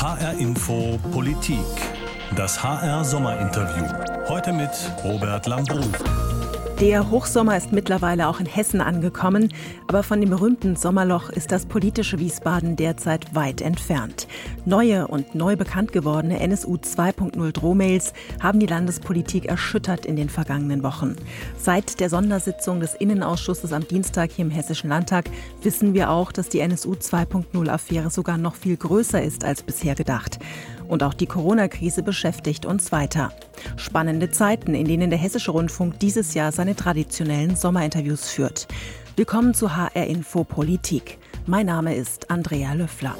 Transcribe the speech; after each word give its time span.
HR 0.00 0.38
Info 0.38 0.96
Politik. 1.10 1.58
Das 2.36 2.62
HR 2.62 3.02
Sommerinterview. 3.04 3.84
Heute 4.28 4.52
mit 4.52 4.70
Robert 5.02 5.44
Lambrou. 5.48 5.80
Der 6.80 7.10
Hochsommer 7.10 7.56
ist 7.56 7.72
mittlerweile 7.72 8.28
auch 8.28 8.38
in 8.38 8.46
Hessen 8.46 8.80
angekommen, 8.80 9.52
aber 9.88 10.04
von 10.04 10.20
dem 10.20 10.30
berühmten 10.30 10.76
Sommerloch 10.76 11.28
ist 11.28 11.50
das 11.50 11.66
politische 11.66 12.20
Wiesbaden 12.20 12.76
derzeit 12.76 13.34
weit 13.34 13.60
entfernt. 13.62 14.28
Neue 14.64 15.08
und 15.08 15.34
neu 15.34 15.56
bekannt 15.56 15.90
gewordene 15.90 16.38
NSU 16.38 16.76
2.0 16.76 17.50
Drohmails 17.50 18.12
haben 18.40 18.60
die 18.60 18.66
Landespolitik 18.66 19.46
erschüttert 19.46 20.06
in 20.06 20.14
den 20.14 20.28
vergangenen 20.28 20.84
Wochen. 20.84 21.16
Seit 21.58 21.98
der 21.98 22.10
Sondersitzung 22.10 22.78
des 22.78 22.94
Innenausschusses 22.94 23.72
am 23.72 23.88
Dienstag 23.88 24.30
hier 24.30 24.44
im 24.44 24.52
Hessischen 24.52 24.88
Landtag 24.88 25.28
wissen 25.62 25.94
wir 25.94 26.10
auch, 26.10 26.30
dass 26.30 26.48
die 26.48 26.60
NSU 26.60 26.92
2.0 26.92 27.68
Affäre 27.68 28.10
sogar 28.10 28.38
noch 28.38 28.54
viel 28.54 28.76
größer 28.76 29.20
ist 29.20 29.42
als 29.42 29.64
bisher 29.64 29.96
gedacht. 29.96 30.38
Und 30.88 31.02
auch 31.02 31.14
die 31.14 31.26
Corona-Krise 31.26 32.02
beschäftigt 32.02 32.64
uns 32.64 32.90
weiter. 32.90 33.30
Spannende 33.76 34.30
Zeiten, 34.30 34.74
in 34.74 34.86
denen 34.86 35.10
der 35.10 35.18
Hessische 35.18 35.50
Rundfunk 35.50 36.00
dieses 36.00 36.34
Jahr 36.34 36.50
seine 36.50 36.74
traditionellen 36.74 37.54
Sommerinterviews 37.54 38.30
führt. 38.30 38.66
Willkommen 39.14 39.52
zu 39.52 39.76
HR 39.76 40.06
Info 40.06 40.44
Politik. 40.44 41.18
Mein 41.46 41.66
Name 41.66 41.94
ist 41.94 42.30
Andrea 42.30 42.72
Löffler. 42.72 43.16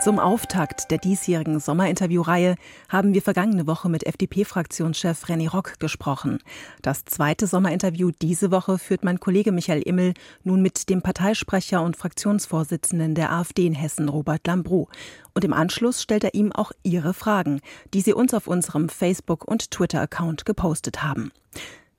Zum 0.00 0.20
Auftakt 0.20 0.92
der 0.92 0.98
diesjährigen 0.98 1.58
Sommerinterviewreihe 1.58 2.54
haben 2.88 3.14
wir 3.14 3.20
vergangene 3.20 3.66
Woche 3.66 3.88
mit 3.88 4.06
FDP-Fraktionschef 4.06 5.24
René 5.24 5.50
Rock 5.50 5.80
gesprochen. 5.80 6.38
Das 6.82 7.04
zweite 7.04 7.48
Sommerinterview 7.48 8.12
diese 8.22 8.52
Woche 8.52 8.78
führt 8.78 9.02
mein 9.02 9.18
Kollege 9.18 9.50
Michael 9.50 9.82
Immel 9.82 10.14
nun 10.44 10.62
mit 10.62 10.88
dem 10.88 11.02
Parteisprecher 11.02 11.82
und 11.82 11.96
Fraktionsvorsitzenden 11.96 13.16
der 13.16 13.32
AfD 13.32 13.66
in 13.66 13.74
Hessen, 13.74 14.08
Robert 14.08 14.46
Lambrou. 14.46 14.86
Und 15.34 15.44
im 15.44 15.52
Anschluss 15.52 16.00
stellt 16.00 16.22
er 16.22 16.34
ihm 16.34 16.52
auch 16.52 16.70
Ihre 16.84 17.12
Fragen, 17.12 17.60
die 17.92 18.00
Sie 18.00 18.14
uns 18.14 18.34
auf 18.34 18.46
unserem 18.46 18.88
Facebook- 18.88 19.48
und 19.48 19.72
Twitter-Account 19.72 20.44
gepostet 20.44 21.02
haben. 21.02 21.32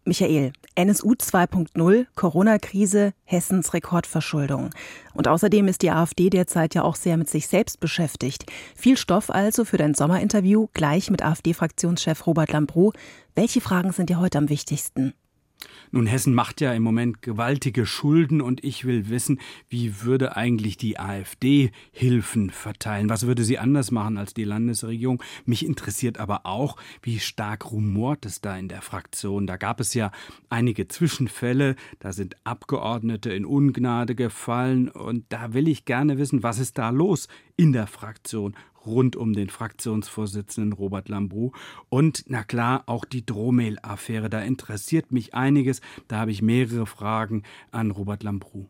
Michael, 0.09 0.53
NSU 0.73 1.11
2.0, 1.11 2.07
Corona-Krise, 2.15 3.13
Hessens 3.25 3.75
Rekordverschuldung. 3.75 4.71
Und 5.13 5.27
außerdem 5.27 5.67
ist 5.67 5.83
die 5.83 5.91
AfD 5.91 6.31
derzeit 6.31 6.73
ja 6.73 6.81
auch 6.81 6.95
sehr 6.95 7.15
mit 7.15 7.29
sich 7.29 7.47
selbst 7.47 7.79
beschäftigt. 7.79 8.45
Viel 8.75 8.97
Stoff 8.97 9.30
also 9.30 9.65
für 9.65 9.77
dein 9.77 9.93
Sommerinterview, 9.93 10.67
gleich 10.73 11.11
mit 11.11 11.23
AfD-Fraktionschef 11.23 12.25
Robert 12.25 12.52
Lambrou. 12.52 12.91
Welche 13.35 13.61
Fragen 13.61 13.91
sind 13.91 14.09
dir 14.09 14.19
heute 14.19 14.39
am 14.39 14.49
wichtigsten? 14.49 15.13
Nun, 15.91 16.05
Hessen 16.05 16.35
macht 16.35 16.61
ja 16.61 16.73
im 16.73 16.83
Moment 16.83 17.21
gewaltige 17.21 17.85
Schulden 17.85 18.41
und 18.41 18.63
ich 18.63 18.85
will 18.85 19.09
wissen, 19.09 19.39
wie 19.69 20.02
würde 20.03 20.35
eigentlich 20.35 20.77
die 20.77 20.99
AfD 20.99 21.71
Hilfen 21.91 22.52
verteilen? 22.52 23.09
Was 23.09 23.25
würde 23.25 23.43
sie 23.43 23.57
anders 23.57 23.89
machen 23.89 24.17
als 24.17 24.33
die 24.33 24.43
Landesregierung? 24.43 25.21
Mich 25.45 25.65
interessiert 25.65 26.19
aber 26.19 26.45
auch, 26.45 26.77
wie 27.02 27.19
stark 27.19 27.71
rumort 27.71 28.25
es 28.25 28.39
da 28.39 28.55
in 28.55 28.67
der 28.67 28.81
Fraktion. 28.81 29.47
Da 29.47 29.57
gab 29.57 29.80
es 29.80 29.95
ja 29.95 30.11
einige 30.49 30.87
Zwischenfälle, 30.87 31.75
da 31.99 32.13
sind 32.13 32.35
Abgeordnete 32.43 33.31
in 33.31 33.45
Ungnade 33.45 34.13
gefallen 34.13 34.89
und 34.89 35.25
da 35.30 35.53
will 35.53 35.67
ich 35.67 35.85
gerne 35.85 36.19
wissen, 36.19 36.43
was 36.43 36.59
ist 36.59 36.77
da 36.77 36.91
los 36.91 37.27
in 37.57 37.73
der 37.73 37.87
Fraktion 37.87 38.55
rund 38.85 39.16
um 39.16 39.33
den 39.33 39.49
Fraktionsvorsitzenden 39.49 40.73
Robert 40.73 41.09
Lambrou. 41.09 41.52
Und 41.89 42.25
na 42.27 42.44
klar, 42.44 42.83
auch 42.86 43.05
die 43.05 43.25
Drohmail-Affäre. 43.25 44.30
Da 44.30 44.41
interessiert 44.41 45.11
mich 45.11 45.33
einiges. 45.33 45.81
Da 46.08 46.17
habe 46.17 46.31
ich 46.31 46.41
mehrere 46.41 46.86
Fragen 46.86 47.44
an 47.71 47.91
Robert 47.91 48.23
Lambrou. 48.23 48.67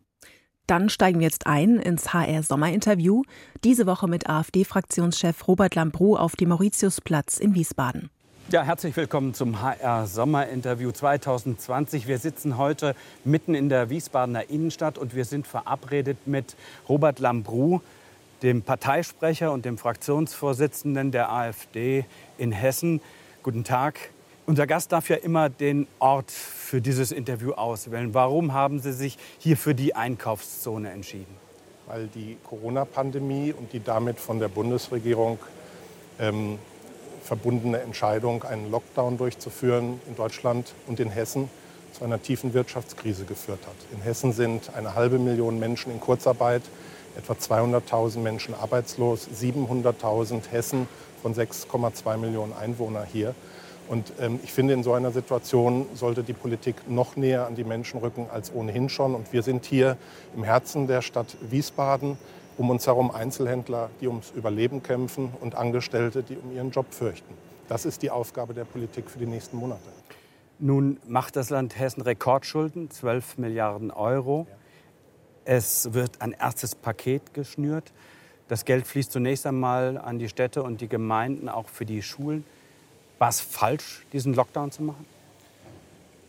Dann 0.68 0.90
steigen 0.90 1.20
wir 1.20 1.26
jetzt 1.26 1.48
ein 1.48 1.78
ins 1.78 2.14
HR-Sommerinterview. 2.14 3.24
Diese 3.64 3.88
Woche 3.88 4.08
mit 4.08 4.30
AfD-Fraktionschef 4.30 5.48
Robert 5.48 5.74
Lambrou 5.74 6.16
auf 6.16 6.36
dem 6.36 6.50
Mauritiusplatz 6.50 7.40
in 7.40 7.56
Wiesbaden. 7.56 8.12
Ja, 8.52 8.64
herzlich 8.64 8.96
willkommen 8.96 9.36
zum 9.36 9.62
HR 9.62 10.08
Sommerinterview 10.08 10.92
2020. 10.92 12.08
Wir 12.08 12.18
sitzen 12.18 12.58
heute 12.58 12.96
mitten 13.24 13.54
in 13.54 13.70
der 13.70 13.92
Wiesbadener 13.92 14.50
Innenstadt 14.50 14.98
und 14.98 15.14
wir 15.14 15.26
sind 15.26 15.46
verabredet 15.46 16.18
mit 16.26 16.56
Robert 16.88 17.20
Lambrou, 17.20 17.82
dem 18.42 18.62
Parteisprecher 18.62 19.52
und 19.52 19.66
dem 19.66 19.78
Fraktionsvorsitzenden 19.78 21.12
der 21.12 21.32
AfD 21.32 22.06
in 22.38 22.52
Hessen. 22.52 23.02
Guten 23.44 23.64
Tag. 23.64 24.12
Unser 24.46 24.66
Gast 24.66 24.92
darf 24.92 25.10
ja 25.10 25.18
immer 25.18 25.50
den 25.50 25.88
Ort 26.00 26.32
für 26.32 26.82
dieses 26.82 27.12
Interview 27.12 27.52
auswählen. 27.52 28.14
Warum 28.14 28.54
haben 28.54 28.80
Sie 28.80 28.94
sich 28.94 29.18
hier 29.38 29.58
für 29.58 29.76
die 29.76 29.96
Einkaufszone 29.96 30.90
entschieden? 30.90 31.36
Weil 31.86 32.08
die 32.08 32.38
Corona-Pandemie 32.44 33.54
und 33.54 33.74
die 33.74 33.84
damit 33.84 34.20
von 34.20 34.40
der 34.40 34.48
Bundesregierung 34.48 35.38
ähm, 36.20 36.58
verbundene 37.24 37.80
Entscheidung, 37.82 38.44
einen 38.44 38.72
Lockdown 38.72 39.18
durchzuführen 39.18 40.02
in 40.08 40.16
Deutschland 40.16 40.74
und 40.88 41.00
in 41.00 41.10
Hessen 41.10 41.50
zu 41.94 42.04
einer 42.04 42.22
tiefen 42.22 42.54
Wirtschaftskrise 42.54 43.26
geführt 43.26 43.60
hat. 43.68 43.76
In 43.92 44.02
Hessen 44.02 44.34
sind 44.34 44.74
eine 44.76 44.96
halbe 44.96 45.20
Million 45.20 45.60
Menschen 45.60 45.92
in 45.92 46.00
Kurzarbeit 46.00 46.64
etwa 47.20 47.34
200.000 47.34 48.20
Menschen 48.20 48.54
arbeitslos, 48.54 49.28
700.000 49.28 50.50
Hessen 50.52 50.88
von 51.22 51.36
6,2 51.36 52.18
Millionen 52.18 52.54
Einwohnern 52.54 53.06
hier. 53.12 53.36
Und 53.90 54.14
ähm, 54.20 54.40
ich 54.44 54.54
finde, 54.54 54.74
in 54.74 54.84
so 54.84 54.94
einer 54.94 55.12
Situation 55.12 55.88
sollte 55.96 56.24
die 56.24 56.34
Politik 56.34 56.90
noch 56.90 57.16
näher 57.16 57.48
an 57.48 57.56
die 57.56 57.64
Menschen 57.64 58.00
rücken 58.00 58.28
als 58.32 58.54
ohnehin 58.54 58.88
schon. 58.88 59.16
Und 59.16 59.34
wir 59.34 59.42
sind 59.42 59.66
hier 59.66 59.98
im 60.36 60.44
Herzen 60.44 60.88
der 60.88 61.02
Stadt 61.02 61.36
Wiesbaden, 61.42 62.18
um 62.58 62.70
uns 62.70 62.86
herum 62.88 63.10
Einzelhändler, 63.12 63.90
die 64.00 64.08
ums 64.08 64.32
Überleben 64.32 64.84
kämpfen 64.84 65.34
und 65.42 65.56
Angestellte, 65.56 66.24
die 66.24 66.38
um 66.38 66.56
ihren 66.56 66.72
Job 66.72 66.86
fürchten. 66.92 67.34
Das 67.68 67.86
ist 67.86 68.02
die 68.02 68.12
Aufgabe 68.12 68.54
der 68.54 68.66
Politik 68.66 69.10
für 69.10 69.20
die 69.20 69.26
nächsten 69.26 69.58
Monate. 69.58 69.82
Nun 70.60 71.00
macht 71.08 71.36
das 71.36 71.50
Land 71.50 71.80
Hessen 71.80 72.02
Rekordschulden, 72.02 72.92
12 72.92 73.38
Milliarden 73.38 73.92
Euro. 73.92 74.46
Ja. 74.48 74.59
Es 75.52 75.96
wird 75.96 76.22
ein 76.22 76.34
erstes 76.34 76.76
Paket 76.76 77.34
geschnürt. 77.34 77.92
Das 78.50 78.66
Geld 78.66 78.86
fließt 78.86 79.12
zunächst 79.12 79.48
einmal 79.48 79.98
an 79.98 80.20
die 80.20 80.30
Städte 80.30 80.62
und 80.62 80.80
die 80.80 80.88
Gemeinden, 80.88 81.50
auch 81.50 81.70
für 81.70 81.88
die 81.88 82.04
Schulen. 82.04 82.46
War 83.18 83.30
es 83.30 83.42
falsch, 83.42 84.06
diesen 84.14 84.36
Lockdown 84.36 84.72
zu 84.72 84.84
machen? 84.84 85.08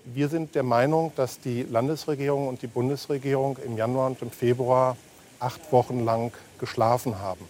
Wir 0.06 0.30
sind 0.30 0.54
der 0.54 0.62
Meinung, 0.62 1.12
dass 1.16 1.38
die 1.38 1.64
Landesregierung 1.64 2.48
und 2.48 2.62
die 2.62 2.66
Bundesregierung 2.66 3.58
im 3.58 3.76
Januar 3.76 4.06
und 4.06 4.22
im 4.22 4.30
Februar 4.30 4.96
acht 5.38 5.70
Wochen 5.70 6.02
lang 6.06 6.32
geschlafen 6.58 7.18
haben. 7.18 7.44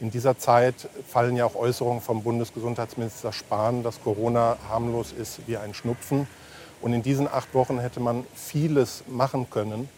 In 0.00 0.10
dieser 0.10 0.36
Zeit 0.36 0.90
fallen 1.08 1.36
ja 1.36 1.46
auch 1.46 1.54
Äußerungen 1.54 2.02
vom 2.02 2.22
Bundesgesundheitsminister 2.22 3.32
Spahn, 3.32 3.82
dass 3.82 4.02
Corona 4.02 4.58
harmlos 4.68 5.12
ist 5.12 5.40
wie 5.46 5.56
ein 5.56 5.72
Schnupfen. 5.72 6.28
Und 6.82 6.92
in 6.92 7.02
diesen 7.02 7.28
acht 7.28 7.54
Wochen 7.54 7.78
hätte 7.78 7.98
man 7.98 8.26
vieles 8.34 9.04
machen 9.06 9.48
können, 9.48 9.88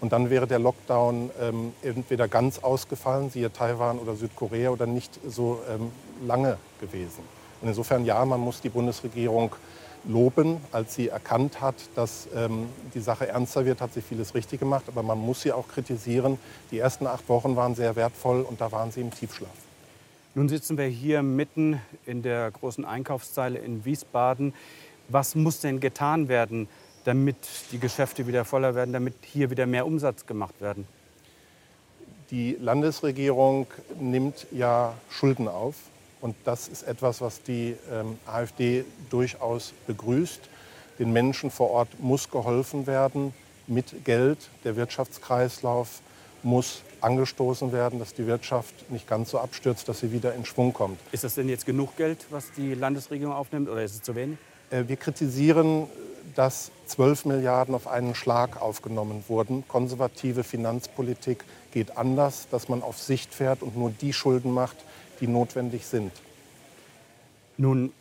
und 0.00 0.12
dann 0.12 0.30
wäre 0.30 0.46
der 0.46 0.58
Lockdown 0.58 1.30
ähm, 1.40 1.72
entweder 1.82 2.28
ganz 2.28 2.58
ausgefallen, 2.60 3.30
siehe 3.30 3.52
Taiwan 3.52 3.98
oder 3.98 4.16
Südkorea, 4.16 4.70
oder 4.70 4.86
nicht 4.86 5.18
so 5.26 5.60
ähm, 5.68 5.90
lange 6.26 6.56
gewesen. 6.80 7.22
Und 7.60 7.68
insofern 7.68 8.04
ja, 8.04 8.24
man 8.24 8.40
muss 8.40 8.60
die 8.60 8.70
Bundesregierung 8.70 9.54
loben, 10.04 10.58
als 10.72 10.94
sie 10.94 11.08
erkannt 11.08 11.60
hat, 11.60 11.74
dass 11.94 12.28
ähm, 12.34 12.68
die 12.94 13.00
Sache 13.00 13.28
ernster 13.28 13.66
wird, 13.66 13.80
hat 13.80 13.92
sie 13.92 14.00
vieles 14.00 14.34
richtig 14.34 14.60
gemacht. 14.60 14.84
Aber 14.88 15.02
man 15.02 15.18
muss 15.18 15.42
sie 15.42 15.52
auch 15.52 15.68
kritisieren. 15.68 16.38
Die 16.70 16.78
ersten 16.78 17.06
acht 17.06 17.28
Wochen 17.28 17.56
waren 17.56 17.74
sehr 17.74 17.96
wertvoll 17.96 18.40
und 18.40 18.60
da 18.60 18.72
waren 18.72 18.90
sie 18.90 19.00
im 19.00 19.10
Tiefschlaf. 19.10 19.50
Nun 20.34 20.48
sitzen 20.48 20.78
wir 20.78 20.86
hier 20.86 21.22
mitten 21.22 21.80
in 22.06 22.22
der 22.22 22.50
großen 22.50 22.84
Einkaufszeile 22.84 23.58
in 23.58 23.84
Wiesbaden. 23.84 24.54
Was 25.08 25.34
muss 25.34 25.60
denn 25.60 25.80
getan 25.80 26.28
werden, 26.28 26.68
damit 27.04 27.36
die 27.72 27.78
Geschäfte 27.78 28.26
wieder 28.26 28.44
voller 28.44 28.74
werden, 28.74 28.92
damit 28.92 29.14
hier 29.22 29.50
wieder 29.50 29.66
mehr 29.66 29.86
Umsatz 29.86 30.26
gemacht 30.26 30.60
werden? 30.60 30.86
Die 32.30 32.56
Landesregierung 32.60 33.66
nimmt 33.98 34.46
ja 34.52 34.94
Schulden 35.10 35.48
auf. 35.48 35.74
Und 36.20 36.36
das 36.44 36.68
ist 36.68 36.82
etwas, 36.82 37.20
was 37.20 37.42
die 37.42 37.76
ähm, 37.90 38.18
AfD 38.26 38.84
durchaus 39.08 39.72
begrüßt. 39.86 40.40
Den 40.98 41.12
Menschen 41.12 41.50
vor 41.50 41.70
Ort 41.70 41.88
muss 41.98 42.30
geholfen 42.30 42.86
werden 42.86 43.32
mit 43.66 44.04
Geld. 44.04 44.38
Der 44.64 44.76
Wirtschaftskreislauf 44.76 46.02
muss 46.42 46.82
angestoßen 47.00 47.72
werden, 47.72 47.98
dass 47.98 48.12
die 48.12 48.26
Wirtschaft 48.26 48.90
nicht 48.90 49.08
ganz 49.08 49.30
so 49.30 49.38
abstürzt, 49.38 49.88
dass 49.88 50.00
sie 50.00 50.12
wieder 50.12 50.34
in 50.34 50.44
Schwung 50.44 50.74
kommt. 50.74 50.98
Ist 51.12 51.24
das 51.24 51.34
denn 51.34 51.48
jetzt 51.48 51.64
genug 51.64 51.96
Geld, 51.96 52.26
was 52.28 52.52
die 52.52 52.74
Landesregierung 52.74 53.32
aufnimmt, 53.32 53.70
oder 53.70 53.82
ist 53.82 53.94
es 53.94 54.02
zu 54.02 54.14
wenig? 54.14 54.36
Äh, 54.68 54.84
wir 54.86 54.96
kritisieren 54.96 55.86
dass 56.34 56.70
12 56.90 57.24
Milliarden 57.26 57.74
auf 57.74 57.86
einen 57.86 58.16
Schlag 58.16 58.60
aufgenommen 58.60 59.22
wurden. 59.28 59.64
Konservative 59.68 60.42
Finanzpolitik 60.42 61.44
geht 61.72 61.96
anders, 61.96 62.48
dass 62.50 62.68
man 62.68 62.82
auf 62.82 62.98
Sicht 62.98 63.32
fährt 63.32 63.62
und 63.62 63.76
nur 63.76 63.90
die 63.90 64.12
Schulden 64.12 64.52
macht, 64.52 64.76
die 65.20 65.28
notwendig 65.28 65.86
sind. 65.86 66.10
Nun, 67.56 67.92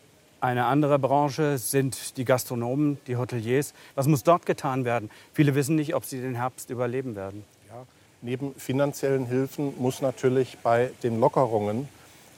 eine 0.41 0.65
andere 0.65 0.97
Branche 0.97 1.59
sind 1.59 2.17
die 2.17 2.25
Gastronomen, 2.25 2.97
die 3.05 3.17
Hoteliers. 3.17 3.73
Was 3.93 4.07
muss 4.07 4.23
dort 4.23 4.47
getan 4.47 4.85
werden? 4.85 5.11
Viele 5.33 5.53
wissen 5.53 5.75
nicht, 5.75 5.93
ob 5.93 6.05
sie 6.05 6.19
den 6.19 6.35
Herbst 6.35 6.71
überleben 6.71 7.15
werden. 7.15 7.43
Ja, 7.67 7.85
Neben 8.21 8.55
finanziellen 8.55 9.27
Hilfen 9.27 9.73
muss 9.77 10.01
natürlich 10.01 10.57
bei 10.63 10.91
den 11.03 11.19
Lockerungen 11.19 11.87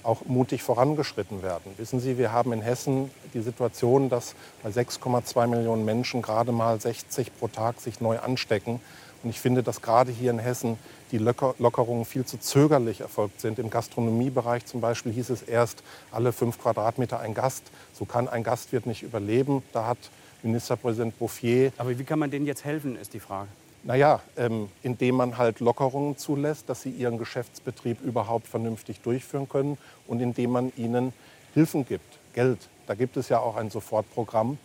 auch 0.03 0.25
mutig 0.25 0.63
vorangeschritten 0.63 1.43
werden. 1.43 1.71
Wissen 1.77 1.99
Sie, 1.99 2.17
wir 2.17 2.31
haben 2.31 2.53
in 2.53 2.61
Hessen 2.61 3.11
die 3.33 3.41
Situation, 3.41 4.09
dass 4.09 4.35
bei 4.63 4.69
6,2 4.69 5.47
Millionen 5.47 5.85
Menschen 5.85 6.21
gerade 6.21 6.51
mal 6.51 6.79
60 6.79 7.37
pro 7.37 7.47
Tag 7.47 7.79
sich 7.79 8.01
neu 8.01 8.19
anstecken. 8.19 8.79
Und 9.23 9.29
ich 9.29 9.39
finde, 9.39 9.61
dass 9.61 9.81
gerade 9.81 10.11
hier 10.11 10.31
in 10.31 10.39
Hessen 10.39 10.77
die 11.11 11.17
Lockerungen 11.17 12.05
viel 12.05 12.25
zu 12.25 12.39
zögerlich 12.39 13.01
erfolgt 13.01 13.41
sind. 13.41 13.59
Im 13.59 13.69
Gastronomiebereich 13.69 14.65
zum 14.65 14.81
Beispiel 14.81 15.11
hieß 15.11 15.29
es 15.29 15.43
erst 15.43 15.83
alle 16.11 16.31
fünf 16.31 16.59
Quadratmeter 16.59 17.19
ein 17.19 17.33
Gast. 17.33 17.63
So 17.93 18.05
kann 18.05 18.27
ein 18.27 18.43
Gastwirt 18.43 18.85
nicht 18.85 19.03
überleben. 19.03 19.61
Da 19.73 19.85
hat 19.85 19.97
Ministerpräsident 20.41 21.19
Bouffier. 21.19 21.71
Aber 21.77 21.97
wie 21.97 22.03
kann 22.03 22.17
man 22.17 22.31
denen 22.31 22.45
jetzt 22.45 22.65
helfen, 22.65 22.95
ist 22.95 23.13
die 23.13 23.19
Frage. 23.19 23.49
Naja, 23.83 24.21
ähm, 24.37 24.69
indem 24.83 25.15
man 25.15 25.37
halt 25.37 25.59
Lockerungen 25.59 26.17
zulässt, 26.17 26.69
dass 26.69 26.83
sie 26.83 26.91
ihren 26.91 27.17
Geschäftsbetrieb 27.17 28.01
überhaupt 28.01 28.47
vernünftig 28.47 29.01
durchführen 29.01 29.49
können 29.49 29.77
und 30.07 30.19
indem 30.19 30.51
man 30.51 30.71
ihnen 30.77 31.13
Hilfen 31.53 31.85
gibt, 31.85 32.19
Geld. 32.33 32.59
Da 32.85 32.93
gibt 32.93 33.17
es 33.17 33.29
ja 33.29 33.39
auch 33.39 33.55
ein 33.55 33.71
Sofortprogramm 33.71 34.57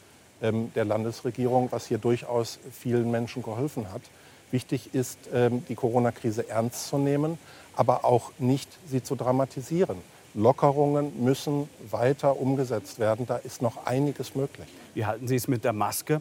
ähm, 0.43 0.71
der 0.75 0.85
Landesregierung, 0.85 1.69
was 1.73 1.87
hier 1.87 1.99
durchaus 1.99 2.59
vielen 2.71 3.11
Menschen 3.11 3.43
geholfen 3.43 3.91
hat. 3.91 4.03
Wichtig 4.51 4.95
ist, 4.95 5.19
ähm, 5.33 5.65
die 5.69 5.75
Corona-Krise 5.75 6.49
ernst 6.49 6.89
zu 6.89 6.99
nehmen, 6.99 7.39
aber 7.75 8.05
auch 8.05 8.33
nicht 8.39 8.69
sie 8.87 9.03
zu 9.03 9.17
dramatisieren. 9.17 9.97
Lockerungen 10.35 11.25
müssen 11.25 11.69
weiter 11.91 12.39
umgesetzt 12.39 12.99
werden. 12.99 13.27
Da 13.27 13.37
ist 13.37 13.63
noch 13.63 13.87
einiges 13.87 14.35
möglich. 14.35 14.69
Wie 14.93 15.07
halten 15.07 15.27
Sie 15.27 15.37
es 15.37 15.49
mit 15.49 15.65
der 15.65 15.73
Maske? 15.73 16.21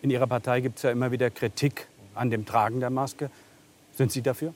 In 0.00 0.08
Ihrer 0.10 0.26
Partei 0.26 0.62
gibt 0.62 0.78
es 0.78 0.82
ja 0.82 0.90
immer 0.90 1.10
wieder 1.10 1.28
Kritik 1.28 1.86
an 2.20 2.30
dem 2.30 2.44
Tragen 2.44 2.80
der 2.80 2.90
Maske. 2.90 3.30
Sind 3.96 4.12
Sie 4.12 4.20
dafür? 4.20 4.52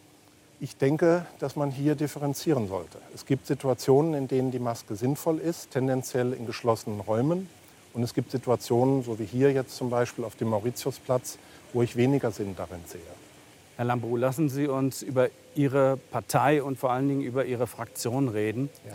Ich 0.61 0.77
denke, 0.77 1.27
dass 1.39 1.57
man 1.57 1.71
hier 1.71 1.95
differenzieren 1.95 2.69
sollte. 2.69 2.99
Es 3.15 3.25
gibt 3.25 3.47
Situationen, 3.47 4.13
in 4.15 4.29
denen 4.29 4.51
die 4.51 4.59
Maske 4.59 4.97
sinnvoll 4.97 5.39
ist, 5.39 5.71
tendenziell 5.71 6.35
in 6.35 6.47
geschlossenen 6.47 7.01
Räumen. 7.01 7.49
Und 7.95 8.03
es 8.03 8.13
gibt 8.13 8.31
Situationen, 8.31 9.03
so 9.03 9.19
wie 9.19 9.25
hier 9.25 9.53
jetzt 9.53 9.77
zum 9.77 9.89
Beispiel 9.89 10.25
auf 10.25 10.37
dem 10.37 10.49
Mauritiusplatz, 10.49 11.39
wo 11.73 11.83
ich 11.83 11.97
weniger 11.97 12.31
Sinn 12.31 12.55
darin 12.57 12.81
sehe. 12.87 13.01
Herr 13.77 13.87
Lambrou, 13.87 14.17
lassen 14.17 14.49
Sie 14.49 14.67
uns 14.69 15.03
über 15.03 15.31
Ihre 15.55 15.97
Partei 16.11 16.63
und 16.63 16.79
vor 16.79 16.93
allen 16.93 17.09
Dingen 17.09 17.23
über 17.23 17.47
Ihre 17.47 17.67
Fraktion 17.67 18.29
reden. 18.29 18.69
Ja. 18.87 18.95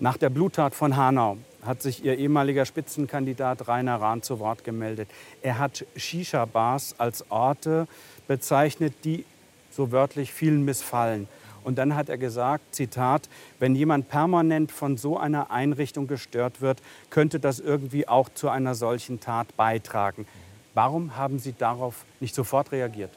Nach 0.00 0.16
der 0.18 0.30
Bluttat 0.30 0.74
von 0.74 0.96
Hanau 0.96 1.38
hat 1.64 1.82
sich 1.82 2.04
Ihr 2.04 2.18
ehemaliger 2.18 2.66
Spitzenkandidat 2.66 3.68
Rainer 3.68 4.00
Rahn 4.00 4.22
zu 4.22 4.40
Wort 4.40 4.64
gemeldet. 4.64 5.08
Er 5.42 5.58
hat 5.58 5.86
Shisha-Bars 5.96 6.96
als 6.98 7.30
Orte 7.30 7.86
bezeichnet, 8.26 8.94
die 9.04 9.24
so 9.70 9.92
wörtlich 9.92 10.32
vielen 10.32 10.64
missfallen. 10.64 11.28
Und 11.64 11.78
dann 11.78 11.94
hat 11.94 12.08
er 12.08 12.18
gesagt, 12.18 12.74
Zitat, 12.74 13.28
wenn 13.60 13.76
jemand 13.76 14.08
permanent 14.08 14.72
von 14.72 14.96
so 14.96 15.16
einer 15.16 15.50
Einrichtung 15.50 16.08
gestört 16.08 16.60
wird, 16.60 16.82
könnte 17.10 17.38
das 17.38 17.60
irgendwie 17.60 18.08
auch 18.08 18.28
zu 18.34 18.48
einer 18.48 18.74
solchen 18.74 19.20
Tat 19.20 19.56
beitragen. 19.56 20.26
Warum 20.74 21.16
haben 21.16 21.38
Sie 21.38 21.54
darauf 21.56 22.04
nicht 22.20 22.34
sofort 22.34 22.72
reagiert? 22.72 23.10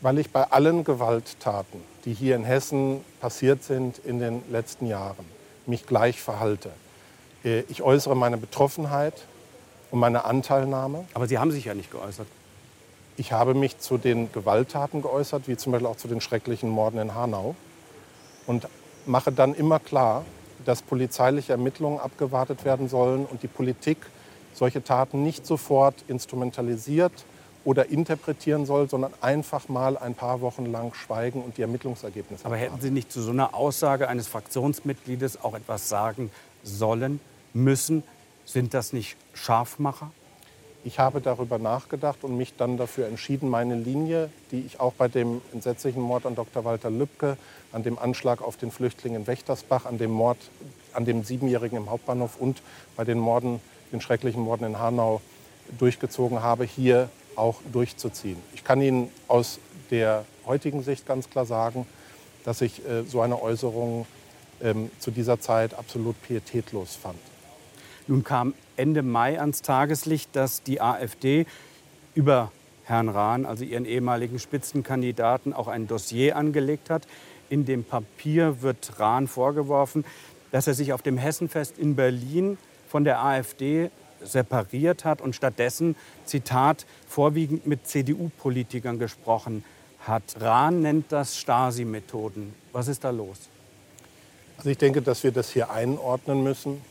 Weil 0.00 0.18
ich 0.18 0.30
bei 0.30 0.44
allen 0.44 0.84
Gewalttaten, 0.84 1.80
die 2.04 2.14
hier 2.14 2.36
in 2.36 2.44
Hessen 2.44 3.00
passiert 3.20 3.64
sind 3.64 3.98
in 3.98 4.20
den 4.20 4.42
letzten 4.50 4.86
Jahren, 4.86 5.24
mich 5.66 5.86
gleich 5.86 6.20
verhalte. 6.20 6.70
Äh, 7.44 7.60
ich 7.68 7.82
äußere 7.82 8.16
meine 8.16 8.36
Betroffenheit 8.36 9.14
und 9.90 10.00
meine 10.00 10.24
Anteilnahme. 10.24 11.04
Aber 11.14 11.26
Sie 11.26 11.38
haben 11.38 11.50
sich 11.50 11.64
ja 11.64 11.74
nicht 11.74 11.90
geäußert. 11.90 12.26
Ich 13.16 13.32
habe 13.32 13.54
mich 13.54 13.78
zu 13.78 13.98
den 13.98 14.30
Gewalttaten 14.32 15.02
geäußert, 15.02 15.48
wie 15.48 15.56
zum 15.56 15.72
Beispiel 15.72 15.88
auch 15.88 15.96
zu 15.96 16.08
den 16.08 16.20
schrecklichen 16.20 16.70
Morden 16.70 16.98
in 16.98 17.14
Hanau. 17.14 17.56
Und 18.46 18.68
mache 19.06 19.32
dann 19.32 19.54
immer 19.54 19.80
klar, 19.80 20.24
dass 20.64 20.82
polizeiliche 20.82 21.52
Ermittlungen 21.52 21.98
abgewartet 21.98 22.64
werden 22.64 22.88
sollen 22.88 23.26
und 23.26 23.42
die 23.42 23.48
Politik 23.48 23.98
solche 24.54 24.82
Taten 24.82 25.22
nicht 25.22 25.46
sofort 25.46 25.94
instrumentalisiert 26.08 27.12
oder 27.64 27.90
interpretieren 27.90 28.66
soll, 28.66 28.88
sondern 28.88 29.12
einfach 29.20 29.68
mal 29.68 29.96
ein 29.96 30.14
paar 30.14 30.40
Wochen 30.40 30.66
lang 30.66 30.94
schweigen 30.94 31.42
und 31.42 31.58
die 31.58 31.62
Ermittlungsergebnisse. 31.62 32.44
Aber 32.44 32.56
hätten 32.56 32.80
Sie 32.80 32.90
nicht 32.90 33.12
zu 33.12 33.20
so 33.20 33.30
einer 33.30 33.54
Aussage 33.54 34.08
eines 34.08 34.26
Fraktionsmitgliedes 34.26 35.42
auch 35.42 35.54
etwas 35.54 35.88
sagen 35.88 36.30
sollen, 36.68 37.20
müssen? 37.54 38.02
Sind 38.44 38.74
das 38.74 38.92
nicht 38.92 39.16
Scharfmacher? 39.34 40.10
Ich 40.84 40.98
habe 40.98 41.20
darüber 41.20 41.58
nachgedacht 41.58 42.22
und 42.22 42.36
mich 42.36 42.54
dann 42.56 42.76
dafür 42.76 43.08
entschieden, 43.08 43.48
meine 43.48 43.74
Linie, 43.74 44.30
die 44.52 44.60
ich 44.60 44.80
auch 44.80 44.92
bei 44.92 45.08
dem 45.08 45.42
entsetzlichen 45.52 46.00
Mord 46.00 46.24
an 46.24 46.34
Dr. 46.34 46.64
Walter 46.64 46.90
Lübcke, 46.90 47.36
an 47.72 47.82
dem 47.82 47.98
Anschlag 47.98 48.40
auf 48.40 48.56
den 48.56 48.70
Flüchtling 48.70 49.14
in 49.14 49.26
Wächtersbach, 49.26 49.86
an 49.86 49.98
dem 49.98 50.12
Mord 50.12 50.38
an 50.92 51.04
dem 51.04 51.24
Siebenjährigen 51.24 51.76
im 51.76 51.90
Hauptbahnhof 51.90 52.36
und 52.38 52.62
bei 52.96 53.04
den 53.04 53.18
Morden, 53.18 53.60
den 53.92 54.00
schrecklichen 54.00 54.42
Morden 54.42 54.64
in 54.64 54.78
Hanau 54.78 55.20
durchgezogen 55.78 56.42
habe, 56.42 56.64
hier 56.64 57.10
auch 57.36 57.60
durchzuziehen. 57.72 58.38
Ich 58.54 58.64
kann 58.64 58.80
Ihnen 58.80 59.10
aus 59.28 59.58
der 59.90 60.24
heutigen 60.46 60.82
Sicht 60.82 61.06
ganz 61.06 61.28
klar 61.28 61.46
sagen, 61.46 61.86
dass 62.44 62.60
ich 62.60 62.84
äh, 62.86 63.04
so 63.04 63.20
eine 63.20 63.40
Äußerung 63.42 64.06
ähm, 64.62 64.90
zu 64.98 65.10
dieser 65.10 65.40
Zeit 65.40 65.74
absolut 65.74 66.20
pietätlos 66.22 66.96
fand. 66.96 67.18
Nun 68.06 68.24
kam 68.24 68.54
Ende 68.76 69.02
Mai 69.02 69.38
ans 69.38 69.62
Tageslicht, 69.62 70.34
dass 70.34 70.62
die 70.62 70.80
AfD 70.80 71.46
über 72.14 72.50
Herrn 72.84 73.08
Rahn, 73.10 73.44
also 73.44 73.64
ihren 73.64 73.84
ehemaligen 73.84 74.38
Spitzenkandidaten, 74.38 75.52
auch 75.52 75.68
ein 75.68 75.86
Dossier 75.86 76.36
angelegt 76.36 76.88
hat. 76.88 77.06
In 77.50 77.66
dem 77.66 77.84
Papier 77.84 78.62
wird 78.62 78.98
Rahn 78.98 79.28
vorgeworfen, 79.28 80.04
dass 80.52 80.66
er 80.66 80.74
sich 80.74 80.92
auf 80.92 81.02
dem 81.02 81.18
Hessenfest 81.18 81.78
in 81.78 81.96
Berlin 81.96 82.56
von 82.88 83.04
der 83.04 83.22
AfD 83.22 83.90
separiert 84.22 85.04
hat 85.04 85.20
und 85.20 85.36
stattdessen, 85.36 85.94
Zitat, 86.24 86.86
vorwiegend 87.06 87.66
mit 87.66 87.86
CDU-Politikern 87.86 88.98
gesprochen 88.98 89.64
hat. 90.00 90.22
Rahn 90.40 90.80
nennt 90.80 91.12
das 91.12 91.36
Stasi-Methoden. 91.36 92.54
Was 92.72 92.88
ist 92.88 93.04
da 93.04 93.10
los? 93.10 93.38
Also 94.58 94.70
ich 94.70 94.78
denke, 94.78 95.02
dass 95.02 95.22
wir 95.22 95.30
das 95.30 95.50
hier 95.50 95.70
einordnen 95.70 96.42
müssen. 96.42 96.82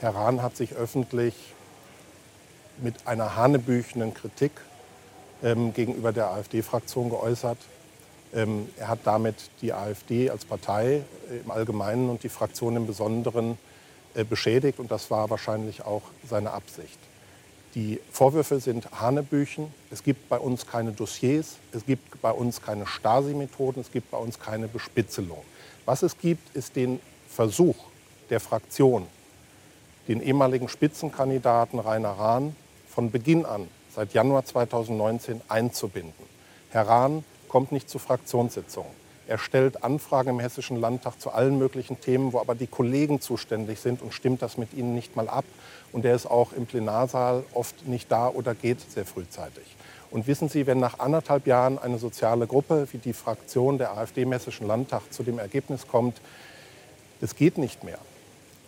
Herr 0.00 0.14
Rahn 0.14 0.40
hat 0.40 0.56
sich 0.56 0.74
öffentlich 0.74 1.34
mit 2.78 3.08
einer 3.08 3.34
hanebüchenden 3.34 4.14
Kritik 4.14 4.52
ähm, 5.42 5.74
gegenüber 5.74 6.12
der 6.12 6.30
AfD-Fraktion 6.30 7.10
geäußert. 7.10 7.58
Ähm, 8.32 8.68
er 8.78 8.86
hat 8.86 9.00
damit 9.02 9.34
die 9.62 9.72
AfD 9.72 10.30
als 10.30 10.44
Partei 10.44 11.02
äh, 11.28 11.38
im 11.44 11.50
Allgemeinen 11.50 12.08
und 12.08 12.22
die 12.22 12.28
Fraktion 12.28 12.76
im 12.76 12.86
Besonderen 12.86 13.58
äh, 14.14 14.22
beschädigt 14.22 14.78
und 14.78 14.92
das 14.92 15.10
war 15.10 15.28
wahrscheinlich 15.28 15.84
auch 15.84 16.02
seine 16.28 16.52
Absicht. 16.52 16.98
Die 17.76 18.00
Vorwürfe 18.10 18.58
sind 18.58 18.90
Hanebüchen. 19.02 19.70
Es 19.90 20.02
gibt 20.02 20.30
bei 20.30 20.38
uns 20.38 20.66
keine 20.66 20.92
Dossiers, 20.92 21.56
es 21.72 21.84
gibt 21.84 22.22
bei 22.22 22.30
uns 22.30 22.62
keine 22.62 22.86
Stasi-Methoden, 22.86 23.82
es 23.82 23.92
gibt 23.92 24.10
bei 24.10 24.16
uns 24.16 24.40
keine 24.40 24.66
Bespitzelung. 24.66 25.42
Was 25.84 26.02
es 26.02 26.16
gibt, 26.16 26.56
ist 26.56 26.74
den 26.74 27.00
Versuch 27.28 27.76
der 28.30 28.40
Fraktion, 28.40 29.06
den 30.08 30.22
ehemaligen 30.22 30.70
Spitzenkandidaten 30.70 31.78
Rainer 31.78 32.12
Rahn 32.12 32.56
von 32.88 33.10
Beginn 33.10 33.44
an, 33.44 33.68
seit 33.94 34.14
Januar 34.14 34.46
2019, 34.46 35.42
einzubinden. 35.48 36.24
Herr 36.70 36.88
Rahn 36.88 37.24
kommt 37.46 37.72
nicht 37.72 37.90
zu 37.90 37.98
Fraktionssitzungen. 37.98 39.05
Er 39.28 39.38
stellt 39.38 39.82
Anfragen 39.82 40.30
im 40.30 40.40
Hessischen 40.40 40.80
Landtag 40.80 41.20
zu 41.20 41.30
allen 41.30 41.58
möglichen 41.58 42.00
Themen, 42.00 42.32
wo 42.32 42.38
aber 42.38 42.54
die 42.54 42.68
Kollegen 42.68 43.20
zuständig 43.20 43.80
sind 43.80 44.00
und 44.00 44.14
stimmt 44.14 44.40
das 44.40 44.56
mit 44.56 44.72
ihnen 44.72 44.94
nicht 44.94 45.16
mal 45.16 45.28
ab. 45.28 45.44
Und 45.92 46.04
er 46.04 46.14
ist 46.14 46.26
auch 46.26 46.52
im 46.52 46.66
Plenarsaal 46.66 47.42
oft 47.52 47.88
nicht 47.88 48.10
da 48.12 48.28
oder 48.28 48.54
geht 48.54 48.80
sehr 48.80 49.04
frühzeitig. 49.04 49.64
Und 50.12 50.28
wissen 50.28 50.48
Sie, 50.48 50.66
wenn 50.66 50.78
nach 50.78 51.00
anderthalb 51.00 51.48
Jahren 51.48 51.78
eine 51.78 51.98
soziale 51.98 52.46
Gruppe 52.46 52.86
wie 52.92 52.98
die 52.98 53.12
Fraktion 53.12 53.78
der 53.78 53.96
AfD 53.96 54.22
im 54.22 54.32
Hessischen 54.32 54.68
Landtag 54.68 55.12
zu 55.12 55.24
dem 55.24 55.40
Ergebnis 55.40 55.88
kommt, 55.88 56.20
es 57.20 57.34
geht 57.34 57.58
nicht 57.58 57.82
mehr, 57.82 57.98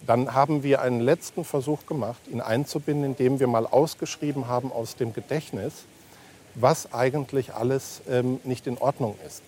dann 0.07 0.35
haben 0.35 0.63
wir 0.65 0.81
einen 0.81 1.01
letzten 1.01 1.45
Versuch 1.45 1.87
gemacht, 1.87 2.21
ihn 2.31 2.41
einzubinden, 2.41 3.05
indem 3.05 3.39
wir 3.39 3.47
mal 3.47 3.67
ausgeschrieben 3.67 4.49
haben 4.49 4.73
aus 4.73 4.97
dem 4.97 5.13
Gedächtnis, 5.13 5.85
was 6.55 6.93
eigentlich 6.93 7.55
alles 7.55 8.01
ähm, 8.09 8.41
nicht 8.43 8.67
in 8.67 8.79
Ordnung 8.79 9.15
ist. 9.25 9.43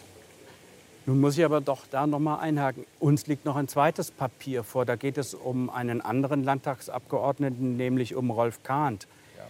Nun 1.11 1.21
muss 1.21 1.37
ich 1.37 1.45
aber 1.45 1.61
doch 1.61 1.88
da 1.90 2.07
noch 2.07 2.21
mal 2.21 2.38
einhaken. 2.38 2.87
Uns 3.00 3.26
liegt 3.26 3.45
noch 3.45 3.57
ein 3.57 3.67
zweites 3.67 4.12
Papier 4.12 4.62
vor. 4.62 4.85
Da 4.85 4.95
geht 4.95 5.19
es 5.19 5.35
um 5.35 5.69
einen 5.69 6.00
anderen 6.00 6.45
Landtagsabgeordneten, 6.45 7.76
nämlich 7.76 8.14
um 8.14 8.31
Rolf 8.31 8.62
Kahnt. 8.62 9.09
Ja. 9.37 9.43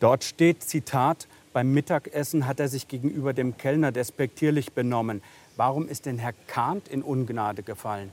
Dort 0.00 0.24
steht, 0.24 0.62
Zitat, 0.62 1.28
beim 1.52 1.74
Mittagessen 1.74 2.46
hat 2.46 2.58
er 2.58 2.68
sich 2.68 2.88
gegenüber 2.88 3.34
dem 3.34 3.58
Kellner 3.58 3.92
despektierlich 3.92 4.72
benommen. 4.72 5.22
Warum 5.58 5.88
ist 5.88 6.06
denn 6.06 6.16
Herr 6.16 6.32
Kahnt 6.46 6.88
in 6.88 7.02
Ungnade 7.02 7.62
gefallen? 7.62 8.10